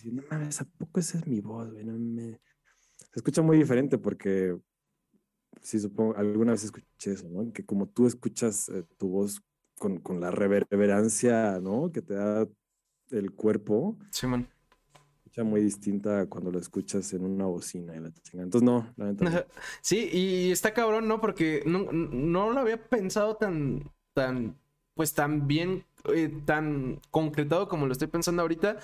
[0.04, 1.84] no mames, ¿a poco esa es mi voz, güey?
[1.84, 2.40] No me...
[2.98, 4.56] Se escucha muy diferente porque
[5.62, 7.52] sí supongo, alguna vez escuché eso, ¿no?
[7.52, 9.40] Que como tú escuchas eh, tu voz
[9.78, 11.90] con, con, la reverberancia, ¿no?
[11.92, 12.46] Que te da
[13.10, 13.98] el cuerpo.
[14.10, 14.48] Sí, man.
[15.18, 18.12] Escucha muy distinta cuando lo escuchas en una bocina y la.
[18.32, 19.46] Entonces, no, la verdad.
[19.80, 21.20] Sí, y está cabrón, ¿no?
[21.20, 24.58] Porque no, no lo había pensado tan, tan,
[24.94, 25.84] pues tan bien,
[26.14, 28.78] eh, tan concretado como lo estoy pensando ahorita.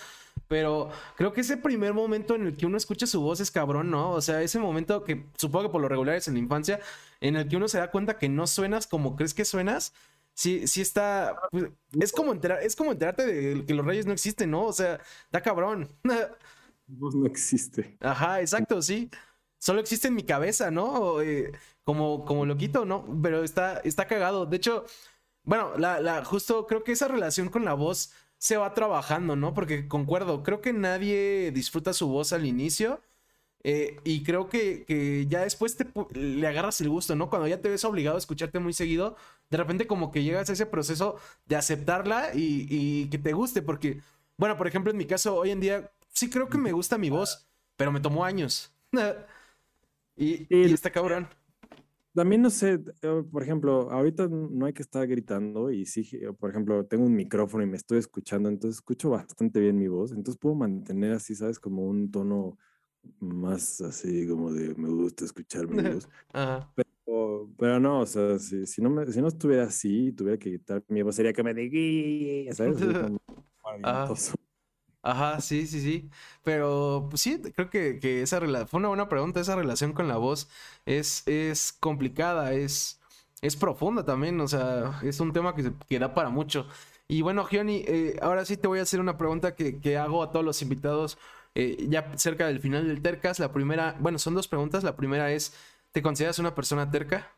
[0.49, 3.91] Pero creo que ese primer momento en el que uno escucha su voz es cabrón,
[3.91, 4.13] ¿no?
[4.13, 6.81] O sea, ese momento que supongo que por lo regular es en la infancia,
[7.21, 9.93] en el que uno se da cuenta que no suenas como crees que suenas,
[10.35, 11.37] sí, sí está.
[11.51, 11.67] pues,
[11.99, 14.67] es como enterar, es como enterarte de que los reyes no existen, ¿no?
[14.67, 15.89] O sea, está cabrón.
[16.87, 17.97] Voz no existe.
[18.01, 19.11] Ajá, exacto, sí.
[19.59, 21.21] Solo existe en mi cabeza, ¿no?
[21.21, 21.53] Eh,
[21.83, 23.05] como, como loquito, ¿no?
[23.23, 24.47] Pero está, está cagado.
[24.47, 24.85] De hecho,
[25.47, 29.55] bueno, la, la, justo creo que esa relación con la voz se va trabajando, ¿no?
[29.55, 33.03] Porque concuerdo, creo que nadie disfruta su voz al inicio.
[33.65, 35.87] eh, y creo que, que ya después te,
[36.19, 37.29] le agarras el gusto, ¿no?
[37.31, 39.17] Cuando ya te ves obligado a escucharte muy seguido,
[39.51, 41.17] de repente como que llegas a ese proceso
[41.47, 43.63] de aceptarla y, y que te guste.
[43.63, 44.01] Porque,
[44.39, 47.11] bueno, por ejemplo, en mi caso, hoy en día sí creo que me gusta mi
[47.11, 48.73] voz, pero me tomó años.
[50.17, 51.29] y, y está cabrón.
[52.17, 56.33] También no sé, eh, por ejemplo, ahorita no hay que estar gritando y sí, eh,
[56.33, 60.13] por ejemplo, tengo un micrófono y me estoy escuchando, entonces escucho bastante bien mi voz,
[60.13, 61.61] entonces puedo mantener así, ¿sabes?
[61.61, 62.59] Como un tono
[63.21, 66.09] más así como de me gusta escuchar mi voz.
[66.33, 66.73] Ajá.
[67.07, 70.53] O- pero no, o sea, si, si no me, si no estuviera así, tuviera que
[70.53, 72.77] quitar mi voz, sería que me diga, ¿sabes?
[72.79, 73.19] Así como
[73.65, 74.36] avientoso.
[75.09, 76.11] Ajá, sí, sí, sí.
[76.43, 79.41] Pero pues sí, creo que, que esa rela- fue una buena pregunta.
[79.41, 80.49] Esa relación con la voz
[80.85, 83.01] es, es complicada, es,
[83.41, 84.41] es profunda también.
[84.41, 86.67] O sea, es un tema que da para mucho.
[87.09, 90.23] Y bueno, Gioni, eh, ahora sí te voy a hacer una pregunta que, que hago
[90.25, 91.19] a todos los invitados
[91.55, 93.39] eh, ya cerca del final del Tercas.
[93.39, 94.83] La primera, bueno, son dos preguntas.
[94.83, 95.55] La primera es,
[95.93, 97.31] ¿te consideras una persona terca?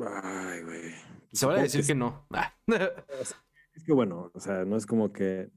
[0.00, 1.01] Ay, güey.
[1.32, 2.26] Se vale Supongo decir que que no.
[2.34, 2.52] Ah.
[3.74, 5.50] Es que bueno, o sea, no es como que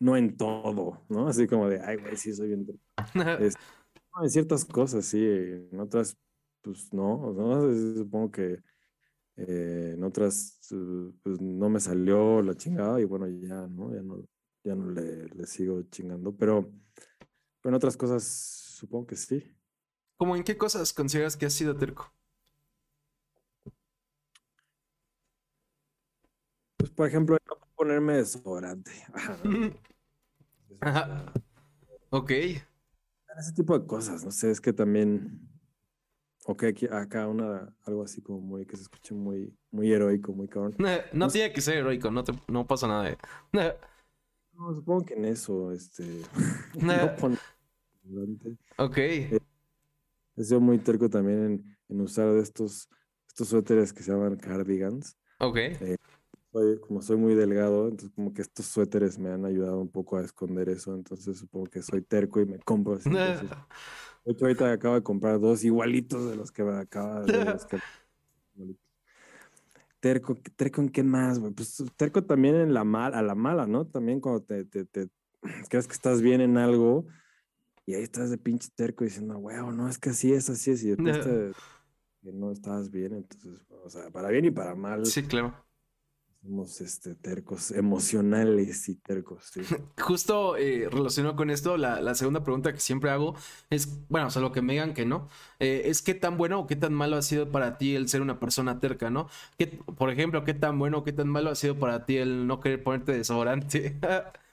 [0.00, 1.28] no en todo, ¿no?
[1.28, 2.66] Así como de, ay, güey, sí, soy bien.
[2.66, 2.80] terco".
[3.44, 3.54] Es-
[4.16, 6.16] no, en ciertas cosas sí, en otras,
[6.62, 7.70] pues no, ¿no?
[7.70, 8.58] Es- Supongo que
[9.36, 13.94] eh, en otras, eh, pues no me salió la chingada y bueno, ya, ¿no?
[13.94, 14.24] Ya no,
[14.64, 16.70] ya no le, le sigo chingando, pero,
[17.60, 19.44] pero en otras cosas supongo que sí.
[20.18, 22.12] ¿Cómo en qué cosas consideras que has sido terco?
[26.90, 28.90] Pues, por ejemplo, no ponerme desodorante.
[29.12, 29.70] Ajá, ¿no?
[30.80, 31.32] Ajá.
[32.10, 32.30] Ok.
[32.30, 35.48] Ese tipo de cosas, no sé, es que también,
[36.46, 40.48] ok, aquí, acá una, algo así como muy, que se escuche muy, muy heroico, muy
[40.48, 40.74] cabrón.
[41.12, 43.04] No tiene que ser heroico, no, te, no pasa nada.
[43.04, 43.18] de-
[44.52, 46.22] No, supongo que en eso, este,
[46.74, 47.38] no poner
[48.02, 48.58] desodorante.
[48.78, 48.98] Ok.
[50.36, 52.88] He sido muy terco también en, en usar de estos,
[53.28, 55.16] estos suéteres que se llaman cardigans.
[55.38, 55.56] Ok.
[56.52, 60.16] Soy- como soy muy delgado, entonces como que estos suéteres me han ayudado un poco
[60.16, 63.08] a esconder eso, entonces supongo que soy terco y me compro así.
[63.10, 63.50] entonces,
[64.24, 67.64] De hecho, ahorita acabo de comprar dos igualitos de los que me acaba de los
[67.66, 67.78] que-.
[70.00, 71.52] Terco, terco en qué más, güey.
[71.52, 73.86] Pues terco también en la mal, a la mala, ¿no?
[73.86, 75.08] También cuando te, te, te
[75.68, 77.06] crees que estás bien en algo
[77.86, 80.82] y ahí estás de pinche terco diciendo, güey, no, es que así es, así es,
[80.84, 81.52] y después te,
[82.22, 85.54] que no estabas bien, entonces, o sea, para bien y para mal, Sí, claro.
[86.42, 89.60] Somos este, tercos emocionales y tercos, sí.
[90.00, 93.34] Justo eh, relacionado con esto, la, la segunda pregunta que siempre hago
[93.68, 95.28] es, bueno, o sea, lo que me digan que no,
[95.58, 98.22] eh, es qué tan bueno o qué tan malo ha sido para ti el ser
[98.22, 99.28] una persona terca, ¿no?
[99.58, 102.46] ¿Qué, por ejemplo, qué tan bueno o qué tan malo ha sido para ti el
[102.46, 103.98] no querer ponerte desodorante.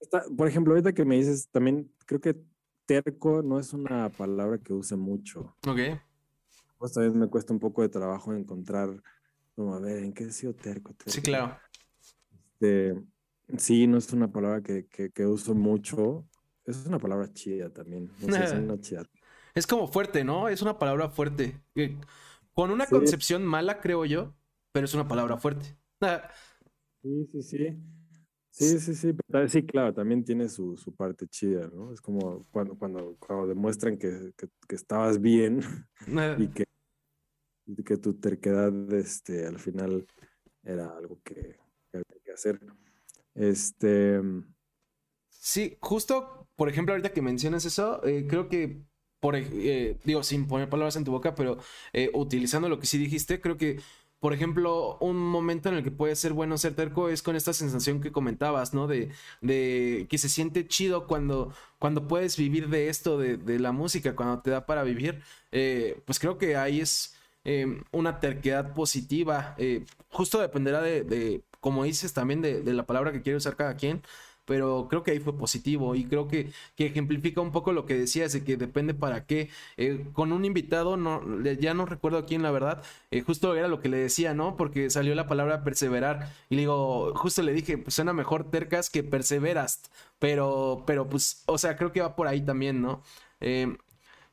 [0.00, 2.36] Está- por ejemplo, ahorita que me dices, también creo que
[2.86, 5.56] terco no es una palabra que use mucho.
[5.66, 5.80] ok.
[6.78, 9.02] Pues también me cuesta un poco de trabajo encontrar,
[9.54, 10.94] como a ver, ¿en qué he sido terco?
[11.06, 11.58] Sí, claro.
[12.60, 12.94] Este,
[13.58, 16.26] sí, no es una palabra que, que, que uso mucho.
[16.64, 18.10] Es una palabra chida también.
[18.20, 19.02] No sé, es una chida.
[19.54, 20.48] Es como fuerte, ¿no?
[20.48, 21.60] Es una palabra fuerte.
[21.74, 21.96] eh,
[22.54, 22.92] Con una Sí.
[22.92, 24.34] concepción mala, creo yo,
[24.72, 25.76] pero es una palabra fuerte.
[27.02, 27.58] Sí, sí, sí.
[28.50, 29.12] Sí, sí, sí.
[29.26, 31.92] pero sí, claro, también tiene su, su parte chida, ¿no?
[31.92, 35.60] Es como cuando, cuando, cuando demuestran que, que, que estabas bien
[36.38, 36.64] y que,
[37.84, 40.06] que tu terquedad este, al final
[40.62, 41.56] era algo que,
[41.92, 42.60] había que hacer.
[43.34, 44.20] Este,
[45.30, 48.82] Sí, justo, por ejemplo, ahorita que mencionas eso, eh, creo que,
[49.20, 51.58] por, eh, digo, sin poner palabras en tu boca, pero
[51.92, 53.80] eh, utilizando lo que sí dijiste, creo que,
[54.20, 57.52] por ejemplo, un momento en el que puede ser bueno ser terco es con esta
[57.52, 58.86] sensación que comentabas, ¿no?
[58.86, 59.10] De,
[59.42, 64.16] de que se siente chido cuando, cuando puedes vivir de esto, de, de la música,
[64.16, 65.22] cuando te da para vivir.
[66.06, 69.54] Pues creo que ahí es eh, una terquedad positiva.
[69.58, 73.76] eh, justo dependerá de, de, como dices, también de, la palabra que quiere usar cada
[73.76, 74.02] quien
[74.44, 77.94] pero creo que ahí fue positivo y creo que, que ejemplifica un poco lo que
[77.96, 79.50] decías de que depende para qué.
[79.76, 83.68] Eh, con un invitado, no, ya no recuerdo a quién, la verdad, eh, justo era
[83.68, 84.56] lo que le decía, ¿no?
[84.56, 88.90] Porque salió la palabra perseverar y le digo, justo le dije, pues suena mejor tercas
[88.90, 89.82] que perseveras,
[90.18, 93.02] pero, pero pues, o sea, creo que va por ahí también, ¿no?
[93.40, 93.76] Eh,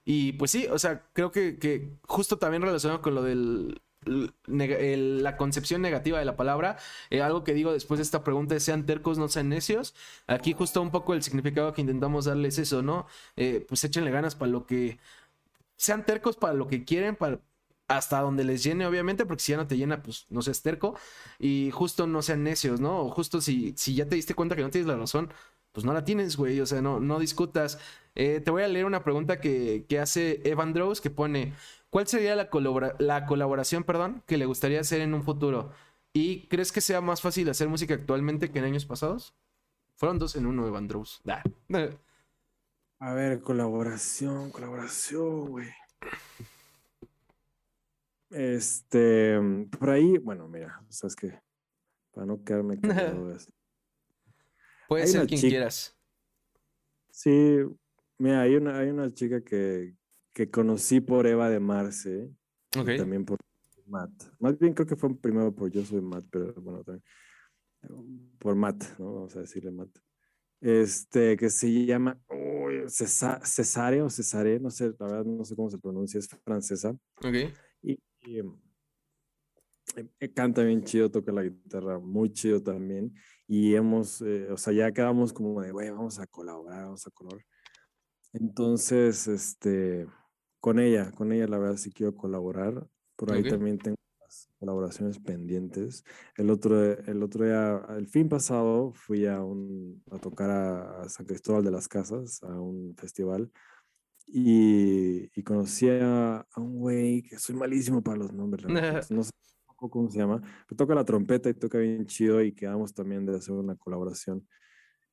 [0.06, 5.38] Y pues sí, o sea, creo que, que justo también relacionado con lo del la
[5.38, 6.78] concepción negativa de la palabra,
[7.10, 9.94] eh, algo que digo después de esta pregunta es sean tercos, no sean necios.
[10.28, 13.06] Aquí justo un poco el significado que intentamos darles eso, ¿no?
[13.36, 15.00] Eh, pues échenle ganas para lo que...
[15.78, 17.40] Sean tercos para lo que quieren, para,
[17.88, 20.96] hasta donde les llene, obviamente, porque si ya no te llena, pues no seas terco.
[21.40, 23.10] Y justo no sean necios, ¿no?
[23.10, 25.32] justo si, si ya te diste cuenta que no tienes la razón,
[25.72, 26.60] pues no la tienes, güey.
[26.60, 27.80] O sea, no, no discutas.
[28.16, 31.54] Eh, te voy a leer una pregunta que, que hace Evan Drows que pone:
[31.90, 32.50] ¿Cuál sería la,
[33.00, 35.72] la colaboración perdón, que le gustaría hacer en un futuro?
[36.14, 39.34] ¿Y crees que sea más fácil hacer música actualmente que en años pasados?
[39.96, 41.22] Fueron dos en uno, Evan Drows.
[43.00, 45.70] A ver, colaboración, colaboración, güey.
[48.30, 49.40] Este,
[49.78, 51.40] por ahí, bueno, mira, sabes que
[52.12, 53.36] para no quedarme callado.
[54.92, 55.98] Puede ser quien quieras.
[57.12, 57.60] Sí,
[58.18, 59.96] mira, hay una, hay una chica que,
[60.34, 62.30] que conocí por Eva de Marce.
[62.78, 62.98] Okay.
[62.98, 63.38] también por
[63.86, 64.12] Matt.
[64.40, 67.04] Más bien creo que fue primero por Yo Soy Matt, pero bueno, también.
[68.38, 69.14] Por Matt, ¿no?
[69.14, 69.98] Vamos a decirle Matt.
[70.60, 75.70] Este, que se llama uy, Cesare o Cesare, no sé, la verdad no sé cómo
[75.70, 76.90] se pronuncia, es francesa.
[77.24, 77.36] Ok.
[77.82, 78.54] Y, em,
[80.34, 83.14] canta bien chido, toca la guitarra muy chido también.
[83.48, 87.12] Y hemos, eh, o sea, ya quedamos como de, güey, vamos a colaborar, vamos a
[87.12, 87.46] colaborar.
[88.34, 90.08] Entonces, este,
[90.60, 92.88] con ella, con ella la verdad sí quiero colaborar.
[93.16, 96.06] Por ahí también tengo las colaboraciones pendientes.
[96.38, 101.26] El otro, el otro día, el fin pasado, fui a, un, a tocar a, San
[101.26, 103.52] Cristóbal de las Casas, a un festival.
[104.26, 108.66] Y, y conocí a, un güey que soy malísimo para los nombres,
[109.12, 109.32] no sé
[109.90, 113.36] cómo se llama, pero toca la trompeta y toca bien chido y quedamos también de
[113.36, 114.48] hacer una colaboración.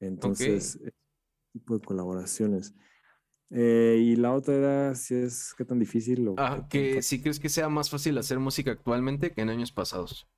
[0.01, 0.79] Entonces,
[1.53, 2.75] tipo de colaboraciones.
[3.51, 7.41] Eh, y la otra era si es qué tan difícil o ah, que si crees
[7.41, 10.29] que sea más fácil hacer música actualmente que en años pasados.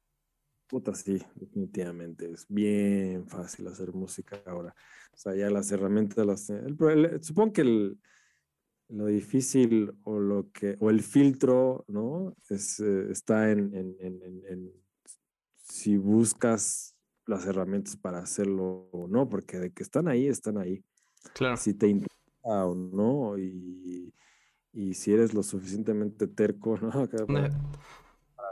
[0.69, 2.31] Puta, sí, definitivamente.
[2.31, 4.73] Es bien fácil hacer música ahora.
[5.13, 6.53] O sea, ya las herramientas las.
[7.27, 7.99] supongo que el,
[8.91, 14.43] lo difícil o lo que o el filtro no es, eh, está en, en, en,
[14.49, 14.73] en,
[15.63, 20.85] si buscas las herramientas para hacerlo o no porque de que están ahí están ahí.
[21.35, 21.57] Claro.
[21.57, 24.13] Si te interesa o no y,
[24.73, 26.91] y, si eres lo suficientemente terco no
[27.27, 27.51] para,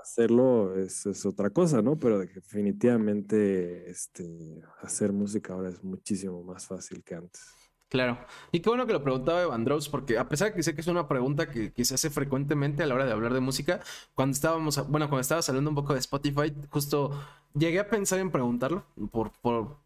[0.03, 6.67] hacerlo es, es, otra cosa no pero definitivamente este hacer música ahora es muchísimo más
[6.67, 7.58] fácil que antes
[7.89, 8.19] Claro.
[8.53, 10.87] Y qué bueno que lo preguntaba Evan porque a pesar de que sé que es
[10.89, 13.81] una pregunta que, que, se hace frecuentemente a la hora de hablar de música,
[14.15, 17.19] cuando estábamos, bueno, cuando estaba saliendo un poco de Spotify, justo
[17.55, 19.79] llegué a pensar en preguntarlo por, por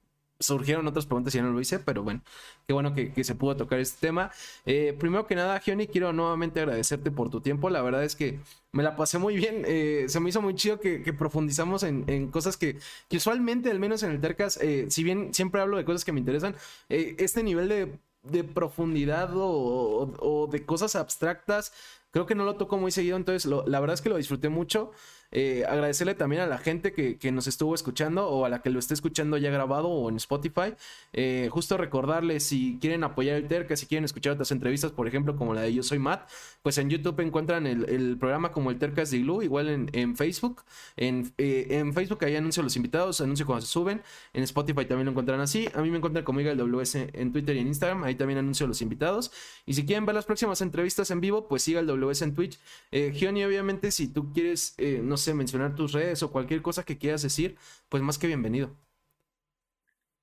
[0.43, 2.23] surgieron otras preguntas y ya no lo hice, pero bueno,
[2.67, 4.31] qué bueno que, se pudo tocar este tema.
[4.67, 7.71] Eh, primero que nada, Gioni, quiero nuevamente agradecerte por tu tiempo.
[7.71, 8.41] La verdad es que
[8.73, 9.65] me la pasé muy bien.
[9.67, 12.79] Eh, se me hizo muy chido que, profundizamos en, cosas que,
[13.11, 16.21] usualmente, al menos en el Tercas, eh, si bien siempre hablo de cosas que me
[16.21, 16.55] interesan,
[16.89, 21.73] este nivel de, profundidad o, de cosas abstractas,
[22.11, 24.93] creo que no lo toco muy seguido, entonces la verdad es que lo disfruté mucho.
[25.33, 28.79] Eh, agradecerle también a la gente que, nos estuvo escuchando o a la que lo
[28.79, 30.75] esté escuchando ya grabado o en Spotify.
[31.15, 35.35] Eh, justo recordarles si quieren apoyar el Terca, si quieren escuchar otras entrevistas, por ejemplo,
[35.35, 36.29] como la de Yo Soy Matt,
[36.63, 40.63] pues en YouTube encuentran el, programa como el Tercas de Glue, igual en, Facebook.
[40.97, 44.03] En, eh, en, Facebook ahí anuncio los invitados, anuncio cuando se suben.
[44.35, 45.69] En Spotify también lo encuentran así.
[45.75, 48.05] A mí me encuentran como el WS en Twitter y en Instagram.
[48.05, 49.33] Ahí también anuncio los invitados.
[49.65, 52.59] Y si quieren ver las próximas entrevistas en vivo, pues siga el WS en Twitch.
[52.91, 57.57] Gioni, obviamente, si tú quieres, no mencionar tus redes o cualquier cosa que quieras decir,
[57.89, 58.77] pues más que bienvenido.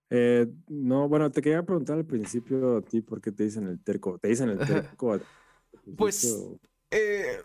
[0.09, 3.81] Eh, no, bueno, te quería preguntar al principio a ti por qué te dicen el
[3.83, 4.17] terco.
[4.19, 5.19] ¿Te dicen el terco?
[5.95, 6.35] pues
[6.91, 7.37] eh,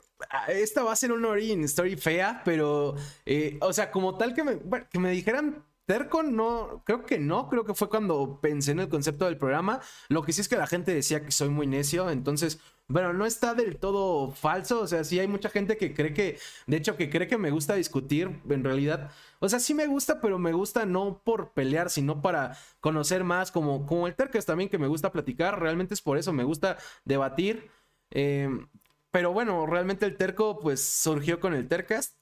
[0.49, 2.95] esta va a ser una origin story fea, pero,
[3.27, 4.59] eh, o sea, como tal que me,
[4.91, 8.89] que me dijeran Terco no, creo que no, creo que fue cuando pensé en el
[8.89, 9.81] concepto del programa.
[10.09, 12.59] Lo que sí es que la gente decía que soy muy necio, entonces,
[12.89, 16.39] bueno, no está del todo falso, o sea, sí hay mucha gente que cree que,
[16.67, 19.11] de hecho, que cree que me gusta discutir, en realidad,
[19.41, 23.51] o sea, sí me gusta, pero me gusta no por pelear, sino para conocer más,
[23.53, 26.79] como, como el Terco también que me gusta platicar, realmente es por eso, me gusta
[27.05, 27.71] debatir.
[28.11, 28.69] Em,
[29.11, 32.17] pero bueno, realmente el Terco pues surgió con el Tercast.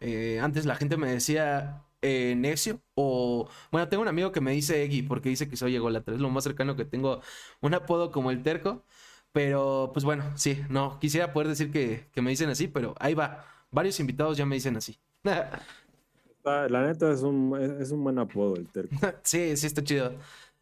[0.00, 2.82] Eh, antes la gente me decía, eh, necio.
[2.94, 6.14] O, bueno, tengo un amigo que me dice Eggy porque dice que soy ególatra.
[6.14, 7.22] Es lo más cercano que tengo
[7.62, 8.84] un apodo como el terco.
[9.32, 13.44] Pero, pues bueno, sí, no, quisiera poder decir que, me dicen así, pero ahí va.
[13.70, 14.98] Varios invitados ya me dicen así.
[16.44, 18.94] La neta es un, es un buen apodo el terco.
[19.22, 20.14] sí, sí, está chido.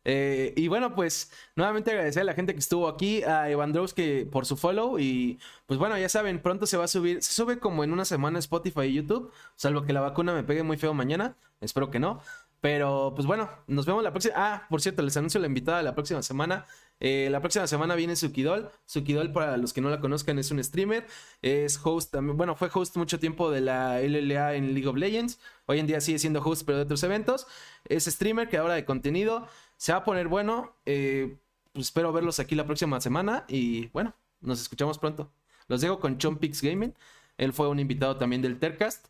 [0.05, 4.47] Eh, y bueno, pues nuevamente agradecer a la gente que estuvo aquí, a Evandrowski por
[4.47, 4.99] su follow.
[4.99, 8.05] Y pues bueno, ya saben, pronto se va a subir, se sube como en una
[8.05, 11.37] semana Spotify y YouTube, salvo que la vacuna me pegue muy feo mañana.
[11.61, 12.21] Espero que no.
[12.63, 14.35] Pero pues bueno, nos vemos la próxima.
[14.37, 16.65] Ah, por cierto, les anuncio la invitada la próxima semana.
[17.01, 18.71] Eh, la próxima semana viene Sukidol.
[18.87, 21.05] Sukidol, para los que no la conozcan, es un streamer.
[21.43, 22.37] Es host también.
[22.37, 25.41] Bueno, fue host mucho tiempo de la LLA en League of Legends.
[25.67, 27.49] Hoy en día sigue siendo host, pero de otros eventos.
[27.85, 29.49] Es streamer, que ahora de contenido.
[29.83, 30.77] Se va a poner bueno.
[30.87, 31.39] Eh,
[31.73, 33.45] pues espero verlos aquí la próxima semana.
[33.49, 35.33] Y bueno, nos escuchamos pronto.
[35.67, 36.95] Los dejo con Chompix Gaming.
[37.37, 39.09] Él fue un invitado también del Tercast.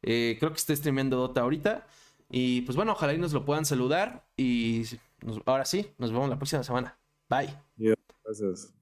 [0.00, 1.86] Eh, creo que está streameando Dota ahorita.
[2.30, 4.26] Y pues bueno, ojalá y nos lo puedan saludar.
[4.34, 4.84] Y
[5.44, 6.98] ahora sí, nos vemos la próxima semana.
[7.28, 7.54] Bye.
[8.24, 8.72] Gracias.